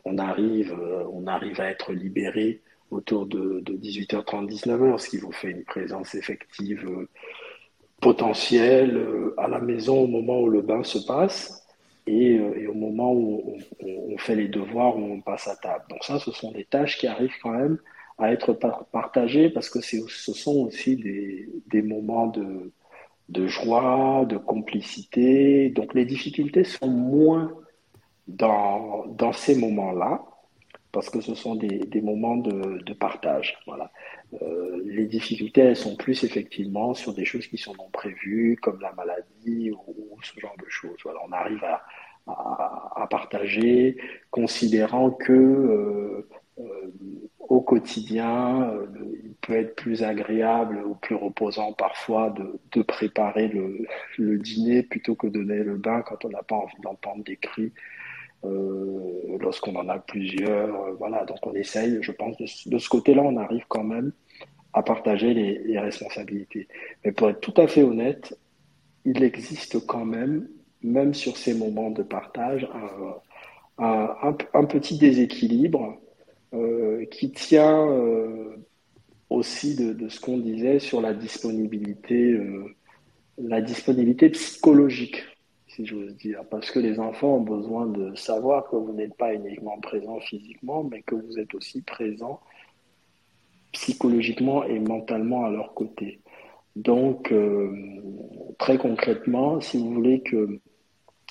on 0.05 0.19
arrive 0.19 0.77
on 1.13 1.29
arrive 1.29 1.61
à 1.61 1.71
être 1.71 1.93
libéré 1.93 2.61
autour 2.91 3.27
de, 3.27 3.61
de 3.61 3.73
18h30, 3.75 4.49
19h, 4.49 4.99
ce 4.99 5.11
qui 5.11 5.19
vous 5.19 5.31
fait 5.31 5.51
une 5.51 5.63
présence 5.63 6.17
effective 6.17 7.07
potentielle 8.01 9.01
à 9.37 9.47
la 9.47 9.61
maison 9.61 10.01
au 10.01 10.07
moment 10.09 10.41
où 10.41 10.49
le 10.49 10.61
bain 10.61 10.83
se 10.83 10.99
passe. 10.99 11.66
Euh, 12.09 12.55
et, 12.57 12.67
au 12.67 12.75
moment 12.75 13.13
où 13.13 13.59
on, 13.81 14.19
fait 14.19 14.37
les 14.37 14.49
devoirs, 14.49 14.97
où 14.97 15.03
on 15.03 15.21
passe 15.21 15.49
à 15.49 15.57
table. 15.57 15.85
Donc 15.91 16.05
ça, 16.05 16.19
ce 16.19 16.31
sont 16.31 16.53
des 16.53 16.65
tâches 16.65 16.99
qui 16.99 17.07
arrivent 17.07 17.35
quand 17.43 17.51
même 17.51 17.79
à 18.19 18.33
être 18.33 18.55
partagées 18.93 19.51
parce 19.51 19.69
que 19.69 19.81
ce 19.81 20.33
sont 20.33 20.67
aussi 20.67 20.97
des, 20.97 21.83
moments 21.83 22.29
de, 22.29 23.47
joie, 23.47 24.25
de 24.27 24.39
complicité. 24.39 25.69
Donc 25.71 25.95
les 25.95 26.07
difficultés 26.07 26.65
sont 26.65 26.89
moins 26.89 27.53
dans 28.27 29.33
ces 29.33 29.55
moments-là 29.57 30.25
parce 30.97 31.11
que 31.11 31.21
ce 31.21 31.35
sont 31.35 31.57
des, 31.57 32.01
moments 32.01 32.39
de, 32.39 32.93
partage. 32.95 33.59
Voilà. 33.67 33.91
Euh, 34.41 34.81
les 34.87 35.05
difficultés, 35.05 35.61
elles 35.61 35.77
sont 35.77 35.95
plus 35.95 36.25
effectivement 36.25 36.95
sur 36.95 37.13
des 37.13 37.27
choses 37.27 37.47
qui 37.49 37.59
sont 37.59 37.75
non 37.75 37.91
prévues, 37.93 38.57
comme 38.63 38.81
la 38.81 38.95
maladie 38.95 39.73
ou, 39.73 40.17
ce 40.23 40.41
genre 40.41 40.57
de 40.59 40.65
choses. 40.71 40.97
Voilà, 41.05 41.19
on 41.29 41.33
arrive 41.33 41.63
à, 42.27 43.07
partager, 43.11 43.99
considérant 44.31 45.11
que 45.11 45.35
euh, 45.35 46.29
euh, 46.61 46.65
au 47.41 47.61
quotidien, 47.61 48.73
il 49.23 49.35
peut 49.43 49.53
être 49.53 49.77
plus 49.77 50.03
agréable 50.03 50.83
ou 50.87 50.95
plus 50.95 51.15
reposant 51.15 51.75
parfois 51.75 52.31
de, 52.31 52.59
de 52.73 52.81
préparer 52.81 53.49
le, 53.49 53.87
le, 54.17 54.39
dîner 54.39 54.83
plutôt 54.83 55.15
que 55.15 55.27
de 55.27 55.33
donner 55.33 55.63
le 55.63 55.77
bain 55.77 56.01
quand 56.01 56.25
on 56.25 56.31
n'a 56.31 56.43
pas 56.43 56.57
envie 56.57 56.81
d'entendre 56.83 57.23
des 57.23 57.37
cris 57.37 57.75
euh, 58.45 59.39
lorsqu'on 59.41 59.75
en 59.77 59.89
a 59.89 59.99
plusieurs. 59.99 60.75
Euh, 60.75 60.93
voilà, 60.99 61.25
donc 61.25 61.39
on 61.47 61.55
essaye, 61.55 61.99
je 62.01 62.13
pense, 62.13 62.37
de, 62.37 62.79
ce 62.79 62.89
côté-là, 62.89 63.23
on 63.23 63.37
arrive 63.37 63.65
quand 63.69 63.85
même 63.85 64.13
à 64.73 64.83
partager 64.83 65.33
les, 65.35 65.79
responsabilités. 65.79 66.69
Mais 67.05 67.13
pour 67.13 67.31
être 67.31 67.41
tout 67.41 67.55
à 67.57 67.67
fait 67.67 67.83
honnête, 67.83 68.39
il 69.05 69.23
existe 69.23 69.87
quand 69.87 70.05
même, 70.05 70.49
même 70.83 71.15
sur 71.15 71.37
ces 71.37 71.55
moments 71.55 71.91
de 71.91 72.03
partage, 72.03 72.69
un, 73.79 74.33
petit 74.69 74.99
déséquilibre 74.99 75.99
euh, 76.55 77.05
qui 77.07 77.31
tient 77.31 77.89
aussi 79.31 79.77
de, 79.77 79.93
de 79.93 80.09
ce 80.09 80.21
qu'on 80.21 80.39
disait 80.39 80.79
sur 80.79 81.01
la 81.01 81.15
disponibilité, 81.15 82.39
la 83.39 83.61
disponibilité 83.61 84.29
psychologique 84.31 85.25
si 85.77 85.85
j'ose 85.85 86.17
dire, 86.17 86.43
parce 86.51 86.71
que 86.71 86.79
les 86.79 86.99
enfants 86.99 87.37
ont 87.37 87.43
besoin 87.43 87.87
de 87.87 88.15
savoir 88.15 88.69
que 88.71 88.77
vous 88.77 88.93
n'êtes 88.95 89.15
pas 89.15 89.35
uniquement 89.35 89.79
présent 89.79 90.19
physiquement, 90.21 90.83
mais 90.85 91.03
que 91.03 91.15
vous 91.15 91.39
êtes 91.39 91.55
aussi 91.55 91.83
présent 91.83 92.41
psychologiquement 93.73 94.65
et 94.65 94.79
mentalement 94.79 95.45
à 95.45 95.51
leur 95.51 95.75
côté. 95.75 96.21
Donc, 96.77 97.31
euh, 97.31 97.75
très 98.59 98.79
concrètement, 98.79 99.61
si 99.61 99.77
vous 99.77 99.93
voulez 99.93 100.23
que 100.23 100.61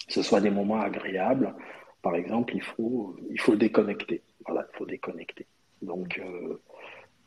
ce 0.07 0.21
soit 0.21 0.41
des 0.41 0.51
moments 0.51 0.79
agréables, 0.79 1.55
par 2.03 2.15
exemple, 2.15 2.55
il 2.55 2.61
faut, 2.61 3.15
il 3.31 3.39
faut 3.39 3.55
déconnecter. 3.55 4.21
Voilà, 4.45 4.67
il 4.71 4.77
faut 4.77 4.85
déconnecter. 4.85 5.47
Donc, 5.81 6.19
euh, 6.19 6.61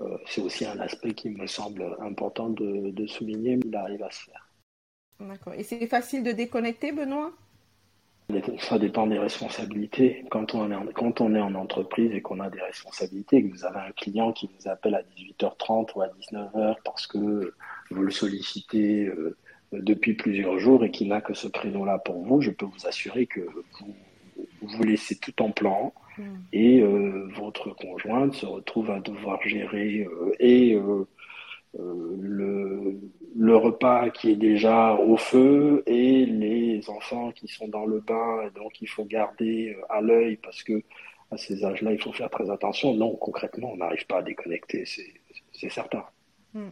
euh, 0.03 0.19
c'est 0.27 0.41
aussi 0.41 0.65
un 0.65 0.79
aspect 0.79 1.15
qui 1.15 1.31
me 1.31 1.49
semble 1.49 1.97
important 2.01 2.49
de, 2.51 2.91
de 2.91 3.07
souligner, 3.09 3.57
mais 3.57 3.67
il 3.67 3.77
arrive 3.77 4.05
à 4.05 4.11
se 4.13 4.25
faire. 4.27 4.48
D'accord. 5.21 5.55
Et 5.55 5.63
c'est 5.63 5.87
facile 5.87 6.23
de 6.23 6.33
déconnecter, 6.33 6.93
Benoît? 6.93 7.33
Ça 8.59 8.79
dépend 8.79 9.07
des 9.07 9.19
responsabilités. 9.19 10.25
Quand 10.31 10.55
on, 10.55 10.71
est, 10.71 10.93
quand 10.93 11.23
on 11.23 11.35
est 11.35 11.41
en 11.41 11.55
entreprise 11.55 12.13
et 12.13 12.21
qu'on 12.21 12.41
a 12.41 12.51
des 12.51 12.61
responsabilités, 12.61 13.43
que 13.43 13.51
vous 13.51 13.65
avez 13.65 13.81
un 13.81 13.93
client 13.93 14.33
qui 14.33 14.51
vous 14.55 14.69
appelle 14.69 14.95
à 14.95 15.03
18h30 15.03 15.93
ou 15.95 16.03
à 16.03 16.09
19h 16.09 16.77
parce 16.85 17.07
que 17.07 17.55
vous 17.91 18.03
le 18.03 18.11
sollicitez 18.11 19.07
euh, 19.07 19.35
depuis 19.73 20.13
plusieurs 20.13 20.59
jours 20.59 20.85
et 20.85 20.91
qu'il 20.91 21.09
n'a 21.09 21.23
que 21.23 21.33
ce 21.33 21.49
créneau-là 21.49 21.99
pour 21.99 22.23
vous, 22.23 22.43
je 22.43 22.51
peux 22.51 22.67
vous 22.67 22.87
assurer 22.87 23.25
que 23.27 23.41
vous 23.41 23.95
vous 24.63 24.83
laissez 24.83 25.17
tout 25.17 25.43
en 25.43 25.51
plan 25.51 25.93
hmm. 26.17 26.23
et 26.53 26.81
euh, 26.81 27.29
votre 27.35 27.71
conjointe 27.71 28.35
se 28.35 28.47
retrouve 28.47 28.91
à 28.91 29.01
devoir 29.01 29.41
gérer 29.43 30.07
euh, 30.11 30.35
et 30.39 30.75
euh, 30.75 31.07
le, 31.77 32.99
le, 33.37 33.57
repas 33.57 34.11
qui 34.11 34.31
est 34.31 34.37
déjà 34.37 34.95
au 34.95 35.17
feu 35.17 35.83
et 35.87 36.25
les 36.27 36.89
enfants 36.89 37.31
qui 37.33 37.49
sont 37.49 37.69
dans 37.69 37.85
le 37.85 38.01
bain 38.01 38.43
et 38.47 38.59
donc 38.59 38.81
il 38.81 38.89
faut 38.89 39.05
garder 39.05 39.77
euh, 39.77 39.93
à 39.93 40.01
l'œil 40.01 40.37
parce 40.37 40.63
que 40.63 40.83
à 41.31 41.37
ces 41.37 41.65
âges-là 41.65 41.93
il 41.93 42.01
faut 42.01 42.13
faire 42.13 42.31
très 42.31 42.51
attention. 42.51 42.95
Non, 42.95 43.15
concrètement 43.17 43.73
on 43.73 43.77
n'arrive 43.77 44.07
pas 44.07 44.19
à 44.19 44.23
déconnecter, 44.23 44.85
c'est 44.87 45.71
certain. 45.71 46.05
Hmm. 46.55 46.71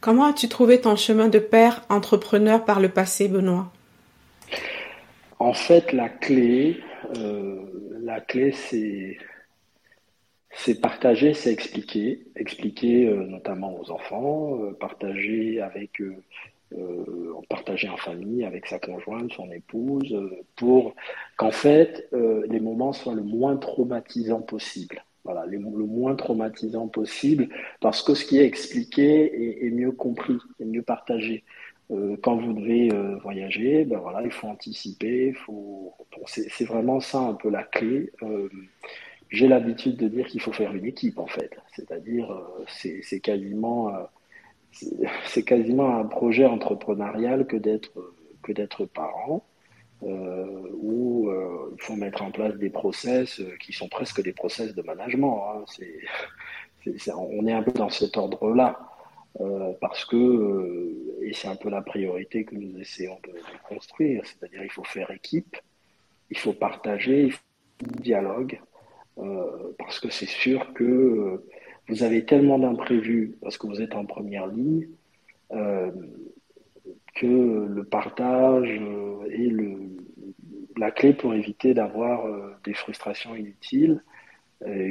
Comment 0.00 0.26
as-tu 0.26 0.48
trouvé 0.48 0.80
ton 0.80 0.96
chemin 0.96 1.28
de 1.28 1.38
père 1.38 1.84
entrepreneur 1.88 2.64
par 2.64 2.80
le 2.80 2.88
passé, 2.88 3.28
Benoît? 3.28 3.72
En 5.38 5.52
fait, 5.52 5.92
la 5.92 6.08
clé, 6.08 6.80
la 8.00 8.20
clé, 8.20 8.52
c'est 8.52 9.18
c'est 10.58 10.80
partager, 10.80 11.34
c'est 11.34 11.52
expliquer, 11.52 12.26
expliquer 12.36 13.06
notamment 13.06 13.78
aux 13.80 13.90
enfants, 13.90 14.58
partager 14.80 15.60
avec 15.60 16.00
euh, 16.76 17.32
partager 17.48 17.88
en 17.88 17.96
famille 17.96 18.44
avec 18.44 18.66
sa 18.66 18.78
conjointe, 18.78 19.32
son 19.32 19.50
épouse, 19.50 20.12
euh, 20.12 20.42
pour 20.54 20.94
qu'en 21.38 21.50
fait 21.50 22.06
euh, 22.12 22.44
les 22.50 22.60
moments 22.60 22.92
soient 22.92 23.14
le 23.14 23.22
moins 23.22 23.56
traumatisants 23.56 24.42
possible. 24.42 25.02
Voilà, 25.24 25.46
le 25.46 25.58
moins 25.58 26.14
traumatisant 26.14 26.88
possible, 26.88 27.48
parce 27.80 28.02
que 28.02 28.14
ce 28.14 28.26
qui 28.26 28.38
est 28.38 28.44
expliqué 28.44 29.66
est, 29.66 29.70
mieux 29.70 29.92
compris, 29.92 30.38
est 30.60 30.64
mieux 30.64 30.82
partagé. 30.82 31.44
quand 32.22 32.36
vous 32.36 32.54
devez 32.54 32.88
voyager, 33.22 33.84
ben 33.84 33.98
voilà, 33.98 34.22
il 34.22 34.30
faut 34.30 34.46
anticiper, 34.46 35.34
faut. 35.34 35.92
c'est 36.26 36.64
vraiment 36.64 37.00
ça 37.00 37.18
un 37.18 37.34
peu 37.34 37.50
la 37.50 37.64
clé. 37.64 38.10
J'ai 39.30 39.48
l'habitude 39.48 39.96
de 39.96 40.08
dire 40.08 40.26
qu'il 40.26 40.40
faut 40.40 40.52
faire 40.52 40.74
une 40.74 40.86
équipe 40.86 41.18
en 41.18 41.26
fait, 41.26 41.58
c'est-à-dire 41.74 42.34
c'est 42.66 43.20
quasiment 43.20 43.92
c'est 45.26 45.44
quasiment 45.44 45.96
un 45.98 46.04
projet 46.04 46.46
entrepreneurial 46.46 47.46
que 47.46 47.56
d'être 47.56 47.92
que 48.42 48.52
d'être 48.52 48.86
parent, 48.86 49.44
euh, 50.02 50.70
où 50.80 51.28
euh, 51.28 51.74
il 51.76 51.82
faut 51.82 51.96
mettre 51.96 52.22
en 52.22 52.30
place 52.30 52.54
des 52.56 52.70
process 52.70 53.40
euh, 53.40 53.56
qui 53.60 53.72
sont 53.72 53.88
presque 53.88 54.22
des 54.22 54.32
process 54.32 54.74
de 54.74 54.82
management. 54.82 55.44
Hein. 55.48 55.64
C'est, 55.66 57.12
on 57.12 57.46
est 57.46 57.52
un 57.52 57.62
peu 57.62 57.72
dans 57.72 57.90
cet 57.90 58.16
ordre-là. 58.16 58.78
Euh, 59.40 59.72
parce 59.80 60.04
que, 60.04 60.16
euh, 60.16 61.18
et 61.22 61.32
c'est 61.32 61.48
un 61.48 61.54
peu 61.54 61.68
la 61.68 61.82
priorité 61.82 62.44
que 62.44 62.56
nous 62.56 62.76
essayons 62.80 63.18
de, 63.24 63.32
de 63.32 63.58
construire, 63.68 64.22
c'est-à-dire 64.24 64.64
il 64.64 64.70
faut 64.70 64.82
faire 64.84 65.10
équipe, 65.10 65.56
il 66.30 66.38
faut 66.38 66.54
partager, 66.54 67.24
il 67.24 67.32
faut 67.32 67.40
dialogue, 68.00 68.54
euh, 68.54 68.67
parce 69.78 70.00
que 70.00 70.10
c'est 70.10 70.28
sûr 70.28 70.72
que 70.74 71.42
vous 71.88 72.02
avez 72.02 72.24
tellement 72.24 72.58
d'imprévus 72.58 73.36
parce 73.40 73.56
que 73.56 73.66
vous 73.66 73.80
êtes 73.80 73.94
en 73.94 74.04
première 74.04 74.46
ligne 74.46 74.88
euh, 75.52 75.90
que 77.14 77.26
le 77.26 77.84
partage 77.84 78.68
euh, 78.68 79.24
est 79.30 79.48
le, 79.48 79.96
la 80.76 80.90
clé 80.90 81.14
pour 81.14 81.34
éviter 81.34 81.74
d'avoir 81.74 82.26
euh, 82.26 82.54
des 82.64 82.74
frustrations 82.74 83.34
inutiles 83.34 84.02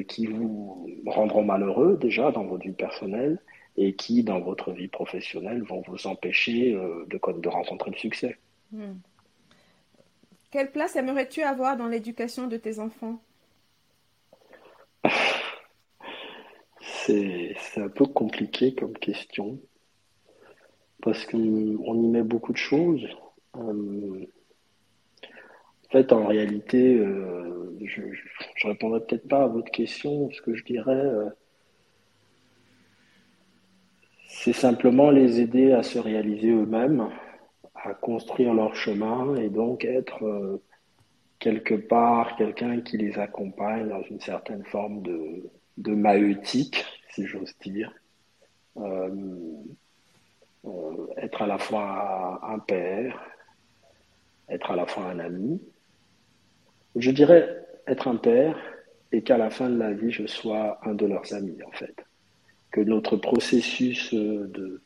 qui 0.07 0.27
vous 0.27 0.89
rendront 1.05 1.43
malheureux 1.43 1.97
déjà 1.99 2.31
dans 2.31 2.45
votre 2.45 2.63
vie 2.63 2.71
personnelle 2.71 3.37
et 3.75 3.95
qui, 3.95 4.23
dans 4.23 4.39
votre 4.39 4.71
vie 4.71 4.87
professionnelle, 4.87 5.61
vont 5.63 5.83
vous 5.89 6.07
empêcher 6.07 6.71
de, 6.71 7.41
de 7.41 7.49
rencontrer 7.49 7.91
le 7.91 7.97
succès. 7.97 8.37
Hmm. 8.71 8.93
Quelle 10.51 10.71
place 10.71 10.95
aimerais-tu 10.95 11.41
avoir 11.41 11.75
dans 11.75 11.87
l'éducation 11.87 12.47
de 12.47 12.55
tes 12.55 12.79
enfants? 12.79 13.19
C'est 17.07 17.55
un 17.77 17.87
peu 17.87 18.05
compliqué 18.05 18.75
comme 18.75 18.93
question 18.93 19.59
parce 21.01 21.25
qu'on 21.25 21.39
y 21.39 22.07
met 22.09 22.21
beaucoup 22.21 22.51
de 22.51 22.57
choses. 22.57 23.07
Euh, 23.55 24.25
en 25.85 25.89
fait, 25.89 26.11
en 26.11 26.27
réalité, 26.27 26.95
euh, 26.95 27.77
je 27.81 28.01
ne 28.01 28.69
répondrai 28.69 28.99
peut-être 29.05 29.27
pas 29.29 29.43
à 29.43 29.47
votre 29.47 29.71
question. 29.71 30.29
Ce 30.31 30.41
que 30.41 30.53
je 30.53 30.65
dirais, 30.65 30.91
euh, 30.91 31.29
c'est 34.27 34.51
simplement 34.51 35.09
les 35.09 35.39
aider 35.39 35.71
à 35.71 35.83
se 35.83 35.99
réaliser 35.99 36.49
eux-mêmes, 36.49 37.07
à 37.73 37.93
construire 37.93 38.53
leur 38.53 38.75
chemin 38.75 39.35
et 39.37 39.49
donc 39.49 39.85
être 39.85 40.59
quelque 41.39 41.75
part 41.75 42.35
quelqu'un 42.35 42.81
qui 42.81 42.97
les 42.97 43.17
accompagne 43.17 43.87
dans 43.87 44.01
une 44.03 44.19
certaine 44.19 44.65
forme 44.65 45.01
de, 45.03 45.49
de 45.77 45.93
si 47.17 47.25
j'ose 47.25 47.53
dire. 47.65 47.91
Euh, 48.77 49.09
euh, 50.65 51.07
être 51.17 51.41
à 51.41 51.47
la 51.47 51.57
fois 51.57 52.39
un 52.43 52.59
père, 52.59 53.19
être 54.49 54.69
à 54.69 54.75
la 54.75 54.85
fois 54.85 55.05
un 55.05 55.19
ami. 55.19 55.59
Je 56.95 57.09
dirais 57.09 57.65
être 57.87 58.07
un 58.07 58.17
père 58.17 58.55
et 59.11 59.23
qu'à 59.23 59.37
la 59.37 59.49
fin 59.49 59.69
de 59.69 59.79
la 59.79 59.93
vie, 59.93 60.11
je 60.11 60.27
sois 60.27 60.79
un 60.83 60.93
de 60.93 61.07
leurs 61.07 61.33
amis, 61.33 61.57
en 61.63 61.71
fait. 61.71 61.95
Que 62.69 62.81
notre 62.81 63.17
processus 63.17 64.13
de, 64.13 64.81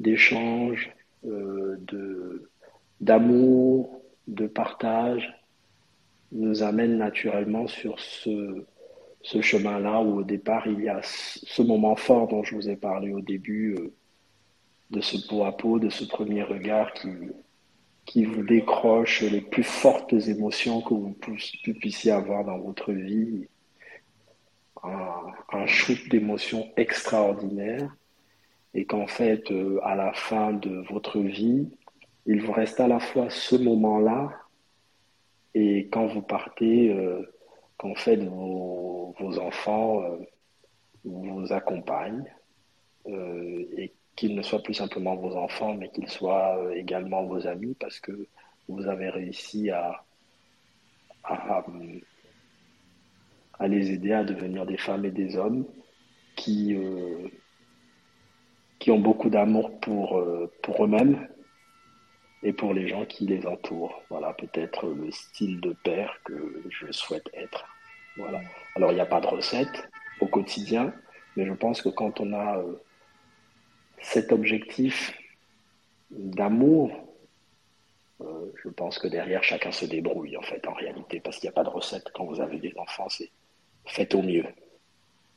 d'échange, 0.00 0.90
euh, 1.26 1.76
de, 1.80 2.50
d'amour, 3.00 4.02
de 4.26 4.48
partage, 4.48 5.32
nous 6.32 6.64
amène 6.64 6.98
naturellement 6.98 7.68
sur 7.68 8.00
ce, 8.00 8.64
ce 9.26 9.40
chemin-là 9.42 10.00
où 10.02 10.20
au 10.20 10.22
départ 10.22 10.68
il 10.68 10.84
y 10.84 10.88
a 10.88 11.00
ce 11.02 11.60
moment 11.60 11.96
fort 11.96 12.28
dont 12.28 12.44
je 12.44 12.54
vous 12.54 12.68
ai 12.68 12.76
parlé 12.76 13.12
au 13.12 13.20
début, 13.20 13.74
euh, 13.74 13.92
de 14.90 15.00
ce 15.00 15.16
pot 15.26 15.44
à 15.44 15.50
pot, 15.50 15.80
de 15.80 15.90
ce 15.90 16.04
premier 16.04 16.44
regard 16.44 16.92
qui, 16.92 17.08
qui 18.04 18.24
vous 18.24 18.44
décroche 18.44 19.22
les 19.22 19.40
plus 19.40 19.64
fortes 19.64 20.12
émotions 20.12 20.80
que 20.80 20.94
vous 20.94 21.16
puissiez 21.80 22.12
avoir 22.12 22.44
dans 22.44 22.58
votre 22.58 22.92
vie, 22.92 23.48
un, 24.84 25.32
un 25.52 25.66
shoot 25.66 25.98
d'émotions 26.08 26.68
extraordinaires, 26.76 27.92
et 28.74 28.84
qu'en 28.84 29.08
fait, 29.08 29.50
euh, 29.50 29.80
à 29.82 29.96
la 29.96 30.12
fin 30.12 30.52
de 30.52 30.84
votre 30.88 31.18
vie, 31.18 31.68
il 32.26 32.42
vous 32.42 32.52
reste 32.52 32.78
à 32.78 32.86
la 32.86 33.00
fois 33.00 33.28
ce 33.28 33.56
moment-là, 33.56 34.30
et 35.54 35.88
quand 35.88 36.06
vous 36.06 36.22
partez, 36.22 36.92
euh, 36.92 37.22
qu'en 37.76 37.94
fait 37.94 38.16
vos, 38.16 39.14
enfants 39.40 40.02
euh, 40.02 40.18
vous 41.04 41.52
accompagnent 41.52 42.24
euh, 43.06 43.64
et 43.76 43.92
qu'ils 44.14 44.34
ne 44.34 44.42
soient 44.42 44.62
plus 44.62 44.74
simplement 44.74 45.14
vos 45.16 45.36
enfants, 45.36 45.74
mais 45.74 45.90
qu'ils 45.90 46.08
soient 46.08 46.58
euh, 46.58 46.74
également 46.74 47.24
vos 47.24 47.46
amis 47.46 47.76
parce 47.78 48.00
que 48.00 48.26
vous 48.68 48.86
avez 48.86 49.10
réussi 49.10 49.70
à, 49.70 50.02
les 53.60 53.90
aider 53.90 54.12
à 54.12 54.24
devenir 54.24 54.66
des 54.66 54.76
femmes 54.76 55.04
et 55.04 55.10
des 55.10 55.36
hommes 55.36 55.66
qui, 56.34 56.76
ont 58.88 59.00
beaucoup 59.00 59.30
d'amour 59.30 59.78
pour, 59.80 60.22
pour 60.62 60.84
eux-mêmes 60.84 61.28
et 62.46 62.52
pour 62.52 62.72
les 62.72 62.86
gens 62.86 63.04
qui 63.04 63.26
les 63.26 63.44
entourent. 63.44 64.00
Voilà, 64.08 64.32
peut-être 64.32 64.86
le 64.86 65.10
style 65.10 65.60
de 65.60 65.72
père 65.72 66.20
que 66.24 66.62
je 66.70 66.92
souhaite 66.92 67.28
être. 67.34 67.66
Voilà. 68.16 68.40
Alors, 68.76 68.92
il 68.92 68.94
n'y 68.94 69.00
a 69.00 69.06
pas 69.06 69.20
de 69.20 69.26
recette 69.26 69.88
au 70.20 70.28
quotidien, 70.28 70.94
mais 71.34 71.44
je 71.44 71.52
pense 71.52 71.82
que 71.82 71.88
quand 71.88 72.20
on 72.20 72.32
a 72.32 72.58
euh, 72.58 72.80
cet 74.00 74.30
objectif 74.30 75.18
d'amour, 76.10 76.92
euh, 78.20 78.52
je 78.62 78.68
pense 78.68 79.00
que 79.00 79.08
derrière, 79.08 79.42
chacun 79.42 79.72
se 79.72 79.84
débrouille, 79.84 80.36
en 80.36 80.42
fait, 80.42 80.68
en 80.68 80.72
réalité, 80.72 81.18
parce 81.18 81.40
qu'il 81.40 81.48
n'y 81.48 81.52
a 81.52 81.60
pas 81.60 81.64
de 81.64 81.74
recette 81.74 82.12
quand 82.14 82.26
vous 82.26 82.40
avez 82.40 82.60
des 82.60 82.72
enfants, 82.78 83.08
c'est 83.08 83.32
faites 83.86 84.14
au 84.14 84.22
mieux. 84.22 84.46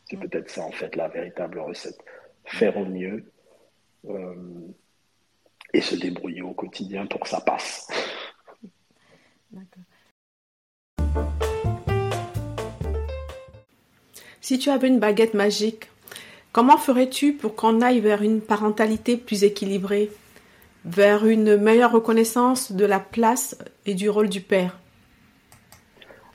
C'est 0.06 0.18
peut-être 0.18 0.52
ça, 0.52 0.62
en 0.62 0.72
fait, 0.72 0.96
la 0.96 1.08
véritable 1.08 1.58
recette. 1.58 1.98
Faire 2.46 2.78
au 2.78 2.86
mieux. 2.86 3.32
Euh, 4.08 4.36
et 5.74 5.82
se 5.82 5.96
débrouiller 5.96 6.42
au 6.42 6.54
quotidien 6.54 7.06
pour 7.06 7.22
que 7.22 7.30
ça 7.30 7.42
passe. 7.42 7.88
Si 14.42 14.58
tu 14.58 14.70
avais 14.70 14.88
une 14.88 15.00
baguette 15.00 15.34
magique, 15.36 15.90
comment 16.52 16.78
ferais-tu 16.78 17.34
pour 17.34 17.56
qu'on 17.56 17.82
aille 17.82 18.00
vers 18.00 18.24
une 18.24 18.42
parentalité 18.42 19.16
plus 19.16 19.44
équilibrée, 19.44 20.10
vers 20.86 21.26
une 21.26 21.58
meilleure 21.58 21.92
reconnaissance 21.92 22.72
de 22.72 22.86
la 22.86 23.00
place 23.00 23.58
et 23.86 23.94
du 23.94 24.10
rôle 24.10 24.30
du 24.30 24.42
père? 24.42 24.80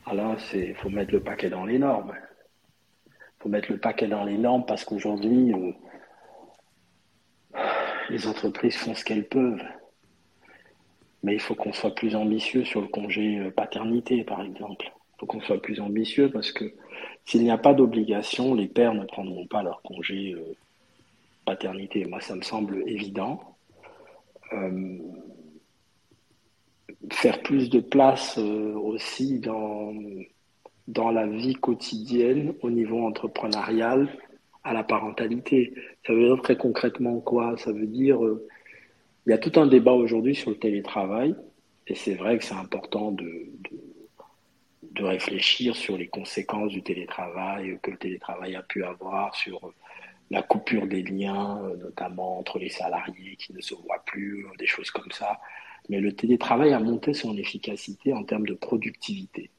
Alors, 0.07 0.37
il 0.53 0.75
faut 0.77 0.91
mettre 0.91 1.13
le 1.13 1.21
paquet 1.21 1.49
dans 1.49 1.65
les 1.65 1.79
normes. 1.79 2.13
Il 3.07 3.43
faut 3.43 3.49
mettre 3.49 3.73
le 3.73 3.79
paquet 3.79 4.07
dans 4.07 4.25
les 4.25 4.39
normes 4.39 4.65
parce 4.67 4.85
qu'aujourd'hui, 4.85 5.53
euh, 5.53 5.73
les 8.11 8.27
entreprises 8.27 8.77
font 8.77 8.95
ce 8.95 9.05
qu'elles 9.05 9.29
peuvent. 9.29 9.63
Mais 11.23 11.35
il 11.35 11.41
faut 11.41 11.55
qu'on 11.55 11.73
soit 11.73 11.95
plus 11.95 12.15
ambitieux 12.15 12.65
sur 12.65 12.81
le 12.81 12.89
congé 12.89 13.39
euh, 13.39 13.51
paternité, 13.51 14.25
par 14.25 14.43
exemple. 14.43 14.87
Il 14.87 15.21
faut 15.21 15.27
qu'on 15.27 15.41
soit 15.41 15.61
plus 15.61 15.81
ambitieux 15.81 16.31
parce 16.31 16.53
que 16.53 16.75
s'il 17.25 17.43
n'y 17.43 17.51
a 17.51 17.59
pas 17.59 17.73
d'obligation, 17.73 18.55
les 18.55 18.69
pères 18.69 18.95
ne 18.95 19.05
prendront 19.05 19.47
pas 19.47 19.63
leur 19.63 19.81
congé 19.83 20.35
euh, 20.35 20.55
paternité. 21.47 22.05
Moi, 22.05 22.21
ça 22.21 22.37
me 22.37 22.43
semble 22.43 22.83
évident. 22.87 23.57
Euh, 24.53 24.99
faire 27.11 27.43
plus 27.43 27.71
de 27.71 27.81
place 27.81 28.39
aussi 28.39 29.39
dans, 29.39 29.95
dans 30.89 31.11
la 31.11 31.27
vie 31.27 31.55
quotidienne 31.55 32.55
au 32.63 32.71
niveau 32.71 33.07
entrepreneurial 33.07 34.09
à 34.65 34.73
la 34.73 34.83
parentalité. 34.83 35.75
Ça 36.07 36.13
veut 36.13 36.25
dire 36.25 36.43
très 36.43 36.57
concrètement 36.57 37.21
quoi? 37.21 37.57
Ça 37.59 37.73
veut 37.73 37.87
dire, 37.87 38.25
euh, 38.25 38.47
il 39.27 39.31
y 39.31 39.33
a 39.33 39.39
tout 39.39 39.59
un 39.61 39.67
débat 39.67 39.93
aujourd'hui 39.93 40.35
sur 40.35 40.51
le 40.51 40.59
télétravail. 40.59 41.35
Et 41.87 41.95
c'est 41.95 42.15
vrai 42.15 42.39
que 42.39 42.45
c'est 42.45 42.55
important 42.55 43.13
de, 43.13 43.47
de, 44.83 45.05
réfléchir 45.05 45.77
sur 45.77 45.99
les 45.99 46.09
conséquences 46.09 46.73
du 46.73 46.83
télétravail 46.83 47.79
que 47.83 47.91
le 47.91 47.99
télétravail 47.99 48.57
a 48.57 48.63
pu 48.63 48.85
avoir 48.85 49.35
sur 49.35 49.75
la 50.31 50.43
coupure 50.43 50.87
des 50.87 51.03
liens, 51.03 51.61
notamment 51.79 52.39
entre 52.39 52.59
les 52.59 52.71
salariés 52.71 53.37
qui 53.37 53.53
ne 53.53 53.61
se 53.61 53.75
voient 53.75 54.03
plus, 54.07 54.47
des 54.59 54.67
choses 54.67 54.91
comme 54.91 55.11
ça. 55.11 55.41
Mais 55.91 56.01
le 56.01 56.15
télétravail 56.15 56.73
a 56.73 56.81
monté 56.81 57.13
son 57.13 57.37
efficacité 57.37 58.15
en 58.15 58.25
termes 58.25 58.47
de 58.47 58.55
productivité. 58.55 59.51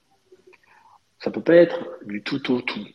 Ça 1.19 1.29
peut 1.29 1.43
pas 1.43 1.55
être 1.55 1.99
du 2.05 2.23
tout 2.23 2.51
au 2.51 2.61
tout, 2.61 2.87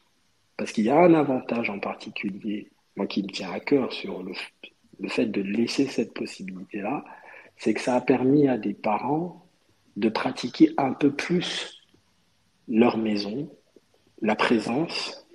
parce 0.61 0.73
qu'il 0.73 0.85
y 0.85 0.90
a 0.90 1.01
un 1.01 1.14
avantage 1.14 1.70
en 1.70 1.79
particulier, 1.79 2.68
moi 2.94 3.07
qui 3.07 3.23
me 3.23 3.29
tient 3.29 3.51
à 3.51 3.61
cœur 3.61 3.94
sur 3.94 4.23
le, 4.23 4.35
fait 5.09 5.25
de 5.25 5.40
laisser 5.40 5.87
cette 5.87 6.12
possibilité-là, 6.12 7.03
c'est 7.57 7.73
que 7.73 7.81
ça 7.81 7.94
a 7.94 8.03
permis 8.03 8.46
à 8.46 8.59
des 8.59 8.75
parents 8.75 9.46
de 9.96 10.11
pratiquer 10.11 10.75
un 10.77 10.92
peu 10.92 11.12
plus 11.12 11.81
leur 12.68 12.99
maison, 12.99 13.51
la 14.20 14.37
présence, 14.37 15.27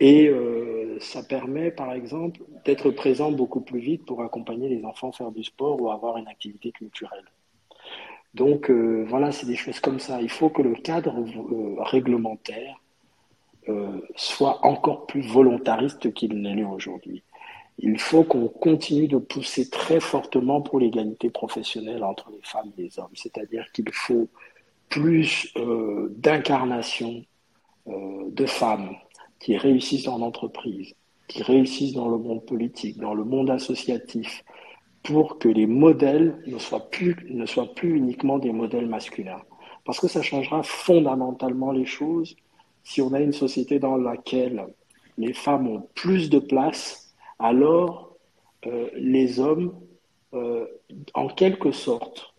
et 0.00 0.28
euh, 0.28 0.98
ça 0.98 1.22
permet 1.22 1.70
par 1.70 1.92
exemple 1.92 2.40
d'être 2.64 2.90
présent 2.90 3.30
beaucoup 3.32 3.60
plus 3.60 3.80
vite 3.80 4.06
pour 4.06 4.22
accompagner 4.22 4.70
les 4.70 4.82
enfants 4.86 5.12
faire 5.12 5.30
du 5.30 5.44
sport 5.44 5.78
ou 5.78 5.90
avoir 5.90 6.16
une 6.16 6.26
activité 6.26 6.72
culturelle. 6.72 7.26
Donc 8.32 8.70
euh, 8.70 9.04
voilà, 9.06 9.30
c'est 9.30 9.46
des 9.46 9.56
choses 9.56 9.80
comme 9.80 9.98
ça. 9.98 10.22
Il 10.22 10.30
faut 10.30 10.48
que 10.48 10.62
le 10.62 10.74
cadre 10.74 11.18
euh, 11.20 11.82
réglementaire 11.82 12.80
soit 14.16 14.64
encore 14.64 15.06
plus 15.06 15.22
volontariste 15.22 16.12
qu'il 16.12 16.40
ne 16.40 16.54
l'est 16.54 16.64
aujourd'hui 16.64 17.22
il 17.78 17.98
faut 17.98 18.24
qu'on 18.24 18.48
continue 18.48 19.08
de 19.08 19.18
pousser 19.18 19.68
très 19.68 20.00
fortement 20.00 20.60
pour 20.60 20.78
l'égalité 20.78 21.30
professionnelle 21.30 22.04
entre 22.04 22.30
les 22.30 22.40
femmes 22.42 22.70
et 22.78 22.82
les 22.82 22.98
hommes. 22.98 23.10
C'est-à-dire 23.14 23.70
qu'il 23.72 23.90
faut 23.92 24.28
plus 24.88 25.52
euh, 25.56 26.14
d'incarnation 26.16 27.24
euh, 27.88 28.30
de 28.30 28.46
femmes 28.46 28.90
qui 29.40 29.56
réussissent 29.56 30.04
dans 30.04 30.18
l'entreprise, 30.18 30.94
qui 31.26 31.42
réussissent 31.42 31.94
dans 31.94 32.08
le 32.08 32.18
monde 32.18 32.44
politique, 32.46 32.98
dans 32.98 33.14
le 33.14 33.24
monde 33.24 33.50
associatif, 33.50 34.44
pour 35.02 35.38
que 35.38 35.48
les 35.48 35.66
modèles 35.66 36.38
ne 36.46 36.58
soient 36.58 36.88
plus, 36.90 37.16
ne 37.28 37.44
soient 37.44 37.74
plus 37.74 37.96
uniquement 37.96 38.38
des 38.38 38.52
modèles 38.52 38.86
masculins. 38.86 39.42
Parce 39.84 40.00
que 40.00 40.08
ça 40.08 40.22
changera 40.22 40.62
fondamentalement 40.62 41.72
les 41.72 41.84
choses 41.84 42.36
si 42.84 43.02
on 43.02 43.12
a 43.12 43.20
une 43.20 43.32
société 43.32 43.78
dans 43.78 43.96
laquelle 43.96 44.66
les 45.18 45.32
femmes 45.32 45.66
ont 45.66 45.88
plus 45.94 46.30
de 46.30 46.38
place 46.38 47.04
alors 47.38 48.16
euh, 48.66 48.88
les 48.94 49.40
hommes, 49.40 49.74
euh, 50.32 50.66
en 51.12 51.28
quelque 51.28 51.72
sorte, 51.72 52.34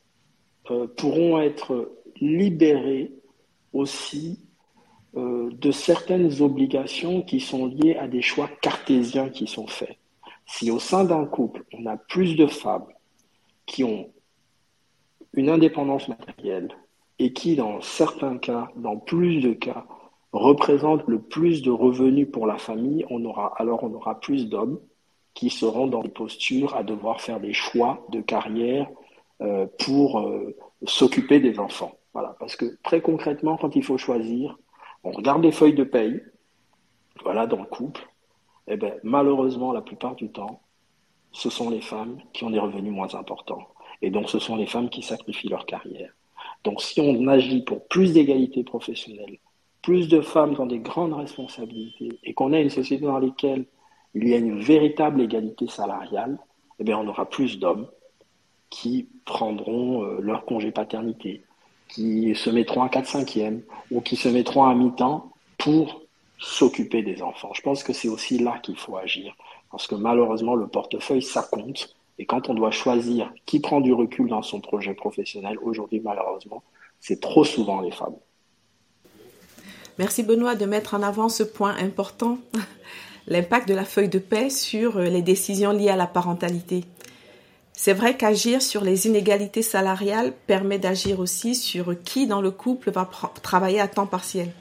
euh, 0.71 0.87
pourront 0.87 1.39
être 1.39 1.91
libérés 2.19 3.11
aussi 3.73 4.39
de 5.13 5.71
certaines 5.71 6.41
obligations 6.41 7.21
qui 7.21 7.39
sont 7.39 7.67
liées 7.67 7.95
à 7.95 8.05
des 8.05 8.21
choix 8.21 8.49
cartésiens 8.61 9.29
qui 9.29 9.47
sont 9.47 9.65
faits. 9.65 9.95
Si 10.45 10.69
au 10.69 10.79
sein 10.79 11.05
d'un 11.05 11.25
couple, 11.25 11.63
on 11.71 11.85
a 11.85 11.95
plus 11.95 12.35
de 12.35 12.47
femmes 12.47 12.87
qui 13.65 13.85
ont 13.85 14.09
une 15.31 15.49
indépendance 15.49 16.09
matérielle 16.09 16.67
et 17.17 17.31
qui, 17.31 17.55
dans 17.55 17.79
certains 17.79 18.37
cas, 18.37 18.69
dans 18.75 18.97
plus 18.97 19.39
de 19.39 19.53
cas, 19.53 19.85
représentent 20.35 21.07
le 21.07 21.19
plus 21.19 21.61
de 21.61 21.71
revenus 21.71 22.27
pour 22.31 22.45
la 22.45 22.57
famille, 22.57 23.05
alors 23.57 23.83
on 23.83 23.93
aura 23.93 24.19
plus 24.19 24.47
d'hommes 24.47 24.79
qui 25.33 25.49
seront 25.49 25.87
dans 25.87 26.01
des 26.01 26.09
postures 26.09 26.75
à 26.75 26.83
devoir 26.83 27.21
faire 27.21 27.39
des 27.39 27.53
choix 27.53 28.05
de 28.09 28.21
carrière 28.21 28.89
euh, 29.41 29.67
pour 29.85 30.19
euh, 30.19 30.55
s'occuper 30.85 31.39
des 31.39 31.59
enfants. 31.59 31.93
Voilà, 32.13 32.35
parce 32.39 32.55
que 32.55 32.77
très 32.83 33.01
concrètement, 33.01 33.57
quand 33.57 33.75
il 33.75 33.83
faut 33.83 33.97
choisir, 33.97 34.57
on 35.03 35.11
regarde 35.11 35.43
les 35.43 35.51
feuilles 35.51 35.73
de 35.73 35.83
paye, 35.83 36.21
voilà, 37.23 37.45
dans 37.45 37.59
le 37.59 37.65
couple, 37.65 38.07
eh 38.67 38.77
ben, 38.77 38.93
malheureusement, 39.03 39.73
la 39.73 39.81
plupart 39.81 40.15
du 40.15 40.29
temps, 40.29 40.61
ce 41.31 41.49
sont 41.49 41.69
les 41.69 41.81
femmes 41.81 42.17
qui 42.33 42.45
ont 42.45 42.49
des 42.49 42.59
revenus 42.59 42.93
moins 42.93 43.13
importants. 43.15 43.67
Et 44.01 44.09
donc, 44.09 44.29
ce 44.29 44.39
sont 44.39 44.55
les 44.55 44.65
femmes 44.65 44.89
qui 44.89 45.01
sacrifient 45.01 45.49
leur 45.49 45.65
carrière. 45.65 46.13
Donc, 46.63 46.81
si 46.81 47.01
on 47.01 47.27
agit 47.27 47.61
pour 47.61 47.85
plus 47.87 48.13
d'égalité 48.13 48.63
professionnelle, 48.63 49.37
plus 49.85 50.07
de 50.07 50.19
femmes 50.19 50.55
dans 50.55 50.65
des 50.65 50.79
grandes 50.79 51.13
responsabilités, 51.13 52.17
et 52.23 52.33
qu'on 52.33 52.53
a 52.53 52.59
une 52.59 52.71
société 52.71 53.05
dans 53.05 53.19
laquelle 53.19 53.65
il 54.15 54.27
y 54.27 54.33
a 54.33 54.37
une 54.37 54.59
véritable 54.59 55.21
égalité 55.21 55.67
salariale, 55.67 56.39
eh 56.79 56.83
bien, 56.83 56.97
on 56.97 57.07
aura 57.07 57.29
plus 57.29 57.59
d'hommes 57.59 57.87
qui 58.71 59.07
prendront 59.25 60.03
euh, 60.03 60.17
leur 60.21 60.45
congé 60.45 60.71
paternité, 60.71 61.43
qui 61.87 62.33
se 62.33 62.49
mettront 62.49 62.81
à 62.81 62.89
4 62.89 63.05
5 63.05 63.37
e 63.37 63.63
ou 63.91 64.01
qui 64.01 64.15
se 64.15 64.27
mettront 64.27 64.63
à 64.63 64.73
mi-temps 64.73 65.31
pour 65.59 66.01
s'occuper 66.39 67.03
des 67.03 67.21
enfants. 67.21 67.51
Je 67.53 67.61
pense 67.61 67.83
que 67.83 67.93
c'est 67.93 68.09
aussi 68.09 68.39
là 68.39 68.57
qu'il 68.63 68.77
faut 68.77 68.97
agir, 68.97 69.35
parce 69.69 69.85
que 69.85 69.93
malheureusement, 69.93 70.55
le 70.55 70.65
portefeuille, 70.65 71.21
ça 71.21 71.43
compte. 71.43 71.95
Et 72.17 72.25
quand 72.25 72.49
on 72.49 72.55
doit 72.55 72.71
choisir 72.71 73.31
qui 73.45 73.59
prend 73.59 73.81
du 73.81 73.93
recul 73.93 74.29
dans 74.29 74.41
son 74.41 74.61
projet 74.61 74.95
professionnel, 74.95 75.59
aujourd'hui, 75.61 76.01
malheureusement, 76.03 76.63
c'est 76.99 77.21
trop 77.21 77.43
souvent 77.43 77.81
les 77.81 77.91
femmes. 77.91 78.15
Merci 79.97 80.23
Benoît 80.23 80.55
de 80.55 80.65
mettre 80.65 80.93
en 80.93 81.01
avant 81.01 81.29
ce 81.29 81.43
point 81.43 81.75
important 81.77 82.37
l'impact 83.27 83.67
de 83.69 83.73
la 83.73 83.85
feuille 83.85 84.09
de 84.09 84.19
paix 84.19 84.49
sur 84.49 84.97
euh, 84.97 85.05
les 85.05 85.21
décisions 85.21 85.71
liées 85.71 85.89
à 85.89 85.95
la 85.95 86.05
parentalité. 86.07 86.83
C'est 87.71 87.93
vrai 87.93 88.17
qu'agir 88.17 88.61
sur 88.61 88.83
les 88.83 89.07
inégalités 89.07 89.61
salariales 89.61 90.33
permet 90.47 90.79
d'agir 90.79 91.19
aussi 91.19 91.55
sur 91.55 91.95
qui 92.03 92.27
dans 92.27 92.41
le 92.41 92.51
couple 92.51 92.91
va 92.91 93.09
travailler 93.41 93.79
à 93.79 93.87
temps 93.87 94.05
partiel. 94.05 94.51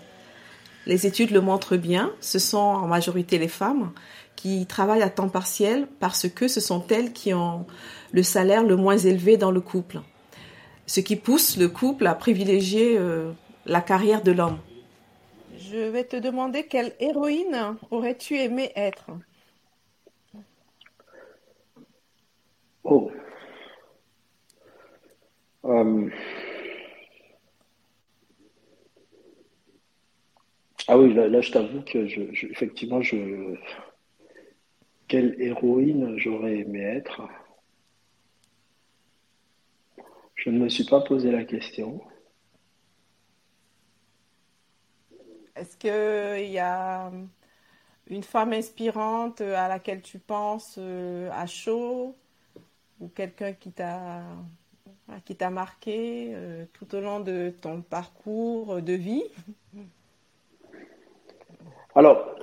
Les 0.87 1.07
études 1.07 1.31
le 1.31 1.41
montrent 1.41 1.77
bien, 1.77 2.13
ce 2.21 2.39
sont 2.39 2.59
en 2.59 2.87
majorité 2.87 3.39
les 3.39 3.49
femmes 3.49 3.93
qui 4.37 4.67
travaillent 4.67 5.03
à 5.03 5.11
temps 5.11 5.29
partiel 5.29 5.89
parce 5.99 6.29
que 6.29 6.47
ce 6.47 6.61
sont 6.61 6.85
elles 6.91 7.13
qui 7.13 7.35
ont 7.35 7.67
le 8.13 8.23
salaire 8.23 8.63
le 8.63 8.77
moins 8.77 8.99
élevé 8.99 9.37
dans 9.37 9.51
le 9.51 9.61
couple, 9.61 10.01
ce 10.87 11.01
qui 11.01 11.17
pousse 11.17 11.57
le 11.57 11.69
couple 11.69 12.07
à 12.07 12.15
privilégier 12.15 12.97
euh, 12.99 13.33
la 13.67 13.81
carrière 13.81 14.23
de 14.23 14.33
l'homme. 14.33 14.59
Je 15.75 15.81
vais 15.81 16.05
te 16.05 16.15
demander 16.15 16.69
quelle 16.69 16.95
héroïne 17.01 17.77
aurais-tu 17.91 18.37
aimé 18.37 18.71
être? 18.77 19.11
Oh. 22.85 23.11
Euh. 25.65 26.09
Ah 30.87 30.97
oui, 30.97 31.13
là, 31.13 31.41
je 31.41 31.51
t'avoue 31.51 31.83
que 31.83 32.07
je, 32.07 32.21
effectivement, 32.53 33.03
je... 33.03 33.57
quelle 35.09 35.35
héroïne 35.43 36.17
j'aurais 36.19 36.59
aimé 36.59 36.83
être? 36.83 37.23
Je 40.37 40.51
ne 40.51 40.61
me 40.61 40.69
suis 40.69 40.85
pas 40.85 41.01
posé 41.01 41.33
la 41.33 41.43
question. 41.43 42.01
Est-ce 45.65 45.79
qu'il 45.79 46.53
y 46.53 46.59
a 46.59 47.11
une 48.09 48.23
femme 48.23 48.53
inspirante 48.53 49.41
à 49.41 49.67
laquelle 49.67 50.03
tu 50.03 50.19
penses 50.19 50.75
euh, 50.77 51.31
à 51.33 51.47
chaud? 51.47 52.15
Ou 53.01 53.09
quelqu'un 53.09 53.55
qui 53.55 53.73
t'a 53.73 54.25
qui 55.25 55.35
t'a 55.37 55.49
marqué 55.49 56.33
euh, 56.35 56.67
tout 56.75 56.95
au 56.95 57.01
long 57.01 57.21
de 57.21 57.51
ton 57.63 57.81
parcours 57.81 58.83
de 58.83 58.93
vie? 58.93 59.25
Alors, 61.95 62.35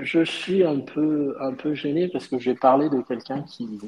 je 0.00 0.24
suis 0.24 0.64
un 0.64 0.80
peu 0.80 1.36
un 1.40 1.52
peu 1.52 1.74
gêné 1.74 2.08
parce 2.08 2.26
que 2.26 2.38
je 2.38 2.52
vais 2.52 2.56
parler 2.56 2.88
de 2.88 3.02
quelqu'un 3.02 3.42
qui 3.42 3.78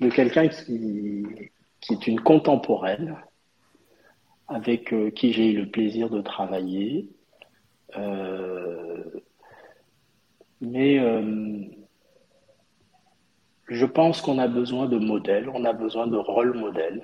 de 0.00 0.10
quelqu'un 0.10 0.48
qui 0.48 1.24
qui 1.80 1.92
est 1.92 2.08
une 2.08 2.20
contemporaine 2.20 3.16
avec 4.48 4.92
euh, 4.92 5.10
qui 5.10 5.32
j'ai 5.32 5.52
eu 5.52 5.60
le 5.60 5.70
plaisir 5.70 6.10
de 6.10 6.20
travailler. 6.20 7.08
Euh, 7.96 9.04
mais 10.60 10.98
euh, 10.98 11.64
je 13.68 13.86
pense 13.86 14.20
qu'on 14.20 14.38
a 14.38 14.48
besoin 14.48 14.86
de 14.86 14.98
modèles, 14.98 15.48
on 15.48 15.64
a 15.64 15.72
besoin 15.72 16.06
de 16.06 16.16
rôle 16.16 16.56
modèles, 16.56 17.02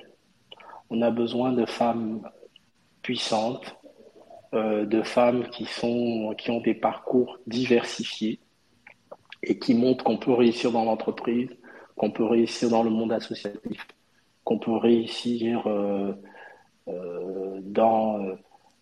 on 0.91 1.03
a 1.03 1.11
besoin 1.11 1.53
de 1.53 1.65
femmes 1.67 2.29
puissantes, 3.03 3.77
de 4.53 5.03
femmes 5.03 5.49
qui, 5.49 5.67
sont, 5.67 6.35
qui 6.39 6.51
ont 6.51 6.61
des 6.61 6.75
parcours 6.75 7.39
diversifiés 7.47 8.41
et 9.43 9.59
qui 9.59 9.75
montrent 9.75 10.05
qu'on 10.05 10.17
peut 10.17 10.33
réussir 10.33 10.73
dans 10.73 10.85
l'entreprise, 10.85 11.51
qu'on 11.97 12.11
peut 12.11 12.25
réussir 12.25 12.69
dans 12.69 12.83
le 12.83 12.91
monde 12.91 13.13
associatif, 13.13 13.87
qu'on 14.45 14.59
peut 14.59 14.77
réussir 14.77 15.67
euh, 15.67 16.13
euh, 16.89 17.61
dans 17.63 18.37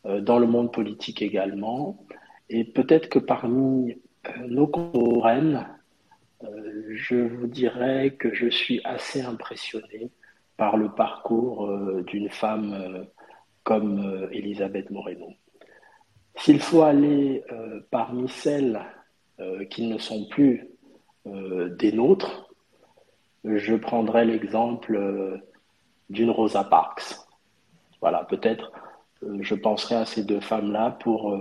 le 0.05 0.47
monde 0.47 0.73
politique 0.73 1.23
également. 1.23 2.05
Et 2.51 2.65
peut-être 2.65 3.09
que 3.09 3.19
parmi 3.19 3.93
euh, 4.27 4.47
nos 4.47 4.67
contemporaines, 4.67 5.67
je 6.91 7.17
vous 7.17 7.47
dirais 7.47 8.17
que 8.19 8.35
je 8.35 8.49
suis 8.51 8.81
assez 8.85 9.23
impressionné 9.23 10.11
par 10.59 10.77
le 10.77 10.91
parcours 10.91 11.67
d'une 12.07 12.29
femme 12.29 13.07
comme 13.63 14.29
Elisabeth 14.31 14.91
Moreno. 14.91 15.33
S'il 16.37 16.61
faut 16.61 16.83
aller 16.83 17.43
parmi 17.91 18.29
celles 18.29 18.79
qui 19.71 19.87
ne 19.87 19.97
sont 19.97 20.27
plus 20.27 20.69
des 21.25 21.93
nôtres, 21.93 22.51
je 23.45 23.75
prendrai 23.75 24.27
l'exemple 24.27 25.41
d'une 26.11 26.31
Rosa 26.31 26.65
Parks. 26.65 27.17
Voilà, 28.03 28.25
peut-être 28.25 28.71
je 29.41 29.55
penserai 29.55 29.97
à 29.97 30.05
ces 30.05 30.25
deux 30.25 30.41
femmes-là 30.41 30.91
pour 31.01 31.37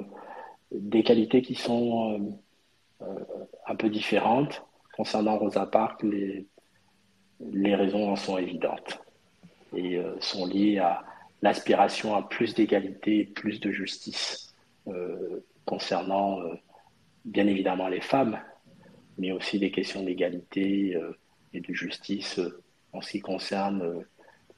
des 0.71 1.03
qualités 1.03 1.41
qui 1.41 1.55
sont 1.55 2.37
un 3.67 3.75
peu 3.75 3.89
différentes. 3.89 4.63
Concernant 4.95 5.37
Rosa 5.37 5.65
Parks, 5.65 6.03
les, 6.03 6.45
raisons 7.75 8.11
en 8.11 8.15
sont 8.15 8.37
évidentes 8.37 9.01
et 9.75 9.97
euh, 9.97 10.15
sont 10.19 10.45
liées 10.45 10.77
à 10.77 11.03
l'aspiration 11.41 12.15
à 12.15 12.21
plus 12.21 12.53
d'égalité, 12.53 13.25
plus 13.25 13.59
de 13.59 13.71
justice 13.71 14.53
euh, 14.87 15.43
concernant 15.65 16.39
euh, 16.41 16.53
bien 17.25 17.47
évidemment 17.47 17.87
les 17.87 18.01
femmes, 18.01 18.39
mais 19.17 19.31
aussi 19.31 19.57
des 19.59 19.71
questions 19.71 20.03
d'égalité 20.03 20.97
et 21.53 21.59
de 21.59 21.73
justice 21.73 22.39
en 22.91 23.01
ce 23.01 23.11
qui 23.11 23.19
concerne 23.21 24.03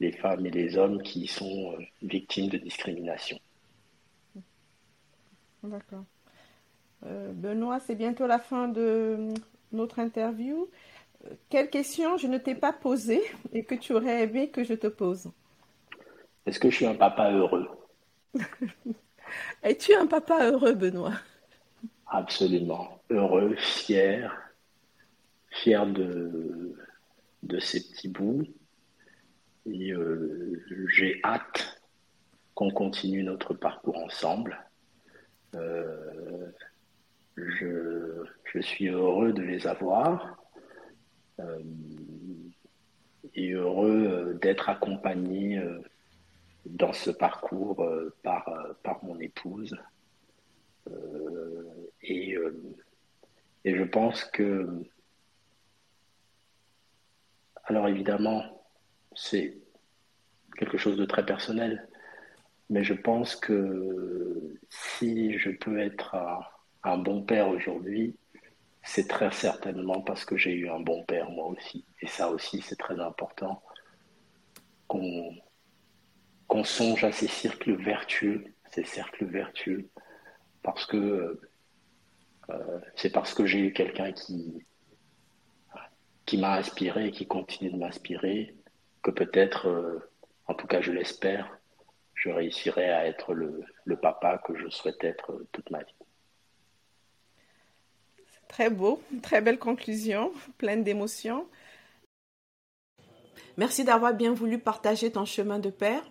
les 0.00 0.12
femmes 0.12 0.46
et 0.46 0.50
les 0.50 0.76
hommes 0.76 1.02
qui 1.02 1.26
sont 1.26 1.76
victimes 2.02 2.48
de 2.48 2.58
discrimination. 2.58 3.38
D'accord. 5.62 6.04
Benoît, 7.02 7.80
c'est 7.80 7.94
bientôt 7.94 8.26
la 8.26 8.38
fin 8.38 8.68
de 8.68 9.28
notre 9.72 9.98
interview. 9.98 10.68
Quelle 11.48 11.70
question 11.70 12.16
je 12.16 12.26
ne 12.26 12.38
t'ai 12.38 12.54
pas 12.54 12.72
posée 12.72 13.22
et 13.52 13.64
que 13.64 13.74
tu 13.74 13.92
aurais 13.92 14.22
aimé 14.22 14.50
que 14.50 14.64
je 14.64 14.74
te 14.74 14.86
pose? 14.86 15.30
Est-ce 16.46 16.60
que 16.60 16.70
je 16.70 16.76
suis 16.76 16.86
un 16.86 16.94
papa 16.94 17.30
heureux? 17.32 17.68
Es-tu 19.62 19.94
un 19.94 20.06
papa 20.06 20.50
heureux, 20.50 20.74
Benoît? 20.74 21.14
Absolument. 22.06 23.00
Heureux, 23.10 23.56
fier, 23.56 24.32
fier 25.50 25.84
de, 25.86 26.76
de 27.42 27.58
ces 27.58 27.82
petits 27.88 28.08
bouts. 28.08 28.44
Et 29.66 29.92
euh, 29.92 30.62
j'ai 30.88 31.20
hâte 31.24 31.80
qu'on 32.54 32.70
continue 32.70 33.22
notre 33.22 33.54
parcours 33.54 33.98
ensemble. 33.98 34.64
Euh, 35.54 36.50
je, 37.36 38.24
je 38.44 38.60
suis 38.60 38.88
heureux 38.88 39.32
de 39.32 39.42
les 39.42 39.66
avoir. 39.66 40.36
Euh, 41.40 41.58
et 43.34 43.50
heureux 43.52 44.06
euh, 44.06 44.34
d'être 44.34 44.70
accompagné 44.70 45.58
euh, 45.58 45.80
dans 46.64 46.92
ce 46.92 47.10
parcours 47.10 47.86
par, 48.22 48.48
par 48.82 49.04
mon 49.04 49.18
épouse. 49.20 49.76
et, 52.02 52.36
et 53.64 53.76
je 53.76 53.82
pense 53.84 54.24
que, 54.24 54.82
alors 57.64 57.86
évidemment, 57.86 58.55
c'est 59.16 59.58
quelque 60.56 60.78
chose 60.78 60.96
de 60.96 61.04
très 61.04 61.26
personnel, 61.26 61.88
mais 62.70 62.84
je 62.84 62.94
pense 62.94 63.34
que 63.34 64.58
si 64.68 65.38
je 65.38 65.50
peux 65.50 65.78
être 65.80 66.16
un 66.84 66.98
bon 66.98 67.22
père 67.22 67.48
aujourd'hui, 67.48 68.16
c'est 68.82 69.08
très 69.08 69.32
certainement 69.32 70.00
parce 70.00 70.24
que 70.24 70.36
j'ai 70.36 70.52
eu 70.52 70.68
un 70.68 70.80
bon 70.80 71.02
père 71.04 71.30
moi 71.30 71.46
aussi. 71.46 71.84
Et 72.00 72.06
ça 72.06 72.30
aussi, 72.30 72.62
c'est 72.62 72.76
très 72.76 73.00
important 73.00 73.62
qu'on 74.86 76.64
songe 76.64 77.02
à 77.02 77.10
ces 77.10 77.26
cercles 77.26 77.74
vertueux, 77.74 78.44
ces 78.70 78.84
cercles 78.84 79.24
vertueux, 79.24 79.88
parce 80.62 80.86
que 80.86 81.40
euh, 82.50 82.80
c'est 82.94 83.10
parce 83.10 83.34
que 83.34 83.44
j'ai 83.44 83.58
eu 83.58 83.72
quelqu'un 83.72 84.12
qui, 84.12 84.64
qui 86.24 86.38
m'a 86.38 86.54
inspiré 86.54 87.08
et 87.08 87.10
qui 87.10 87.26
continue 87.26 87.70
de 87.70 87.76
m'inspirer 87.76 88.54
que 89.06 89.12
peut-être, 89.12 89.68
euh, 89.68 90.00
en 90.48 90.54
tout 90.54 90.66
cas 90.66 90.80
je 90.80 90.90
l'espère, 90.90 91.58
je 92.14 92.28
réussirai 92.28 92.90
à 92.90 93.06
être 93.06 93.34
le, 93.34 93.62
le 93.84 93.96
papa 93.96 94.42
que 94.44 94.58
je 94.58 94.68
souhaite 94.68 95.04
être 95.04 95.44
toute 95.52 95.70
ma 95.70 95.78
vie. 95.78 95.94
Très 98.48 98.68
beau, 98.68 99.00
très 99.22 99.40
belle 99.40 99.60
conclusion, 99.60 100.32
pleine 100.58 100.82
d'émotions. 100.82 101.46
Merci 103.56 103.84
d'avoir 103.84 104.12
bien 104.12 104.32
voulu 104.32 104.58
partager 104.58 105.12
ton 105.12 105.24
chemin 105.24 105.60
de 105.60 105.70
père. 105.70 106.02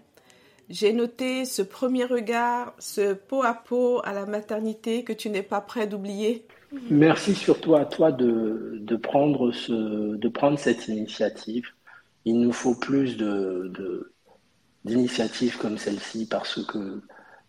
J'ai 0.69 0.93
noté 0.93 1.43
ce 1.43 1.62
premier 1.62 2.05
regard, 2.05 2.73
ce 2.79 3.13
pot 3.13 3.43
à 3.43 3.53
pot 3.53 3.99
à 4.05 4.13
la 4.13 4.25
maternité 4.25 5.03
que 5.03 5.13
tu 5.13 5.29
n'es 5.29 5.43
pas 5.43 5.60
prêt 5.60 5.86
d'oublier. 5.86 6.47
Merci 6.89 7.36
surtout 7.36 7.75
à 7.75 7.86
toi 7.86 8.13
de, 8.13 8.77
de, 8.79 8.95
prendre, 8.95 9.51
ce, 9.51 10.15
de 10.15 10.29
prendre 10.29 10.58
cette 10.58 10.88
initiative. 10.88 11.74
Il 12.25 12.39
nous 12.39 12.51
faut 12.51 12.75
plus 12.75 13.17
d'initiatives 14.83 15.57
comme 15.57 15.77
celle-ci 15.77 16.27
parce 16.27 16.63
que 16.65 17.01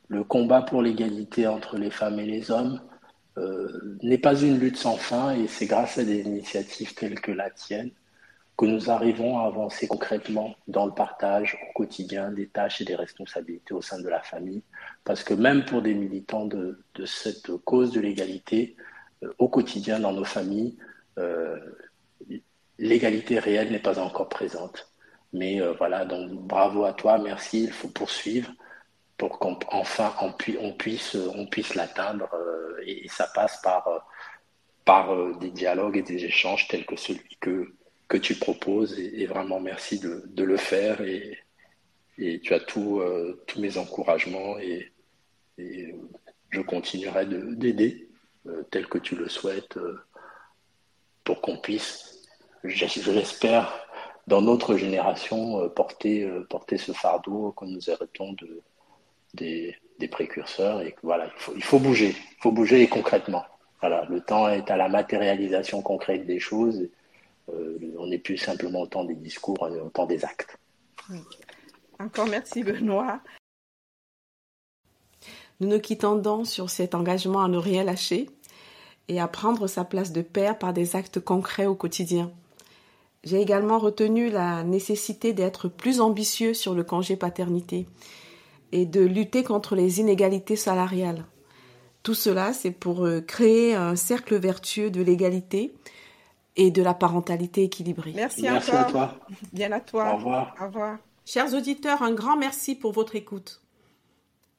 le 0.09 0.25
combat 0.25 0.63
pour 0.63 0.83
l'égalité 0.83 1.47
entre 1.47 1.79
les 1.79 1.91
femmes 1.91 2.21
et 2.21 2.27
les 2.27 2.51
hommes, 2.51 2.81
euh, 3.39 3.99
n'est 4.03 4.19
pas 4.19 4.41
une 4.41 4.59
lutte 4.59 4.79
sans 4.79 4.97
fin 4.97 5.35
et 5.35 5.47
c'est 5.47 5.67
grâce 5.67 5.99
à 5.99 6.05
des 6.05 6.21
initiatives 6.21 6.95
telles 6.95 7.21
que 7.21 7.33
la 7.33 7.51
tienne 7.51 7.91
que 8.57 8.65
nous 8.65 8.91
arrivons 8.91 9.39
à 9.39 9.47
avancer 9.47 9.87
concrètement 9.87 10.55
dans 10.67 10.87
le 10.87 10.93
partage 10.93 11.59
au 11.69 11.73
quotidien 11.75 12.31
des 12.33 12.47
tâches 12.47 12.81
et 12.81 12.85
des 12.85 12.95
responsabilités 12.95 13.75
au 13.75 13.83
sein 13.83 14.01
de 14.01 14.09
la 14.09 14.21
famille. 14.21 14.63
Parce 15.05 15.23
que 15.23 15.35
même 15.35 15.67
pour 15.67 15.83
des 15.83 15.93
militants 15.93 16.47
de, 16.47 16.81
de 16.95 17.05
cette 17.05 17.55
cause 17.65 17.93
de 17.93 18.01
l'égalité, 18.01 18.77
euh, 19.23 19.33
au 19.39 19.49
quotidien 19.49 20.01
dans 20.01 20.13
nos 20.13 20.25
familles, 20.25 20.77
euh, 21.19 21.59
l'égalité 22.79 23.39
réelle 23.39 23.71
n'est 23.71 23.79
pas 23.79 23.99
encore 23.99 24.29
présente. 24.29 24.91
Mais 25.33 25.61
euh, 25.61 25.73
voilà, 25.75 26.05
donc 26.05 26.31
bravo 26.33 26.85
à 26.85 26.93
toi, 26.93 27.19
merci, 27.19 27.65
il 27.65 27.73
faut 27.73 27.89
poursuivre 27.89 28.51
pour 29.17 29.39
qu'enfin 29.39 30.15
on, 30.21 30.33
puisse, 30.73 31.15
on 31.15 31.47
puisse 31.47 31.75
l'atteindre 31.75 32.29
euh, 32.35 32.81
et, 32.85 33.09
ça 33.09 33.27
passe 33.35 33.61
par, 33.63 33.89
euh, 33.89 35.13
euh, 35.13 35.35
des 35.39 35.51
dialogues 35.51 35.97
et 35.97 36.03
des 36.03 36.25
échanges 36.25 36.69
tels 36.69 36.87
que 36.87 36.97
celui 36.97 37.37
que, 37.41 37.75
que 38.09 38.17
tu 38.17 38.35
proposes 38.35 38.99
et, 38.99 39.27
vraiment 39.27 39.61
merci 39.61 39.99
de, 39.99 40.25
de, 40.27 40.45
le 40.45 40.57
faire 40.57 41.01
et, 41.01 41.39
et 42.19 42.41
tu 42.41 42.55
as 42.55 42.61
tous 42.61 43.03
mes 43.59 43.79
encouragements 43.79 44.59
et 44.59 44.93
je 46.51 46.61
continuerai 46.61 47.27
d'aider 47.27 48.09
tel 48.71 48.87
que 48.87 48.99
tu 48.99 49.17
le 49.17 49.29
souhaites 49.29 49.79
pour 51.25 51.41
qu'on 51.41 51.59
puisse, 51.59 52.06
je, 52.69 53.11
l'espère, 53.11 53.87
dans 54.27 54.43
notre 54.43 54.77
génération, 54.77 55.69
porter, 55.71 56.29
porter 56.51 56.79
ce 56.79 56.93
fardeau 56.93 57.53
que 57.53 57.65
nous 57.65 57.91
héritons 57.91 58.33
de, 58.35 58.63
des, 59.35 60.09
précurseurs 60.09 60.83
et 60.83 60.95
voilà, 61.03 61.27
il 61.27 61.41
faut, 61.41 61.53
il 61.57 61.65
faut 61.65 61.79
bouger, 61.79 62.09
il 62.09 62.43
faut 62.43 62.53
bouger 62.53 62.83
et 62.83 62.89
concrètement. 62.89 63.45
Voilà, 63.81 64.05
le 64.09 64.21
temps 64.21 64.49
est 64.49 64.71
à 64.71 64.77
la 64.77 64.89
matérialisation 64.89 65.83
concrète 65.83 66.27
des 66.27 66.41
choses. 66.41 66.89
Euh, 67.53 67.79
on 67.99 68.07
n'est 68.07 68.19
plus 68.19 68.39
simplement 68.39 68.83
au 68.83 68.87
temps 68.87 69.05
des 69.05 69.15
discours, 69.15 69.57
on 69.61 69.75
est 69.75 69.81
au 69.81 69.91
temps 69.91 70.07
des 70.07 70.25
actes. 70.25 70.59
Encore 71.99 72.27
merci 72.27 72.63
Benoît. 72.63 73.21
Nous 75.61 75.69
nous 75.69 75.81
quittons 75.81 76.17
donc 76.17 76.47
sur 76.47 76.69
cet 76.69 76.95
engagement 76.95 77.43
à 77.43 77.49
ne 77.49 77.57
rien 77.57 77.85
lâcher 77.85 78.29
et 79.09 79.21
à 79.21 79.29
prendre 79.29 79.67
sa 79.67 79.85
place 79.85 80.13
de 80.13 80.23
père 80.23 80.59
par 80.59 80.73
des 80.73 80.97
actes 80.97 81.21
concrets 81.21 81.67
au 81.67 81.75
quotidien. 81.75 82.31
J'ai 83.25 83.41
également 83.41 83.79
retenu 83.79 84.31
la 84.31 84.63
nécessité 84.63 85.33
d'être 85.33 85.69
plus 85.69 86.01
ambitieux 86.01 86.55
sur 86.55 86.75
le 86.75 86.85
congé 86.85 87.17
paternité 87.17 87.87
et 88.73 88.87
de 88.87 89.01
lutter 89.01 89.43
contre 89.43 89.75
les 89.75 90.01
inégalités 90.01 90.57
salariales. 90.57 91.25
Tout 92.03 92.15
cela, 92.15 92.53
c'est 92.53 92.71
pour 92.71 93.05
euh, 93.05 93.21
créer 93.21 93.75
un 93.75 93.97
cercle 93.97 94.37
vertueux 94.37 94.91
de 94.91 95.03
l'égalité 95.03 95.75
et 96.55 96.71
de 96.71 96.83
la 96.83 96.95
parentalité 96.95 97.65
équilibrée. 97.65 98.13
Merci, 98.15 98.43
merci 98.43 98.71
à 98.71 98.85
toi. 98.85 99.15
Bien 99.53 99.73
à 99.73 99.81
toi. 99.81 100.13
Au 100.13 100.17
revoir. 100.17 100.55
Au 100.61 100.67
revoir. 100.67 100.99
Chers 101.25 101.53
auditeurs, 101.55 102.03
un 102.03 102.13
grand 102.13 102.37
merci 102.37 102.77
pour 102.77 102.93
votre 102.93 103.17
écoute. 103.17 103.61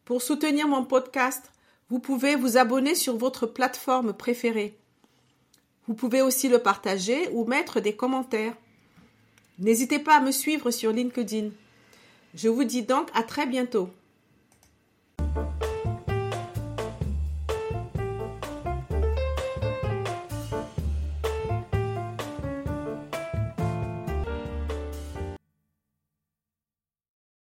Pour 0.04 0.22
soutenir 0.22 0.68
mon 0.68 0.84
podcast, 0.84 1.52
vous 1.90 2.00
pouvez 2.00 2.36
vous 2.36 2.58
abonner 2.58 2.96
sur 2.96 3.18
votre 3.18 3.46
plateforme 3.46 4.14
préférée. 4.14 4.78
Vous 5.88 5.94
pouvez 5.94 6.22
aussi 6.22 6.50
le 6.50 6.60
partager 6.60 7.30
ou 7.32 7.46
mettre 7.46 7.80
des 7.80 7.96
commentaires. 7.96 8.54
N'hésitez 9.60 10.00
pas 10.00 10.18
à 10.18 10.22
me 10.22 10.32
suivre 10.32 10.70
sur 10.70 10.92
LinkedIn. 10.92 11.50
Je 12.36 12.50
vous 12.50 12.64
dis 12.64 12.84
donc 12.84 13.10
à 13.14 13.24
très 13.24 13.46
bientôt. 13.46 13.90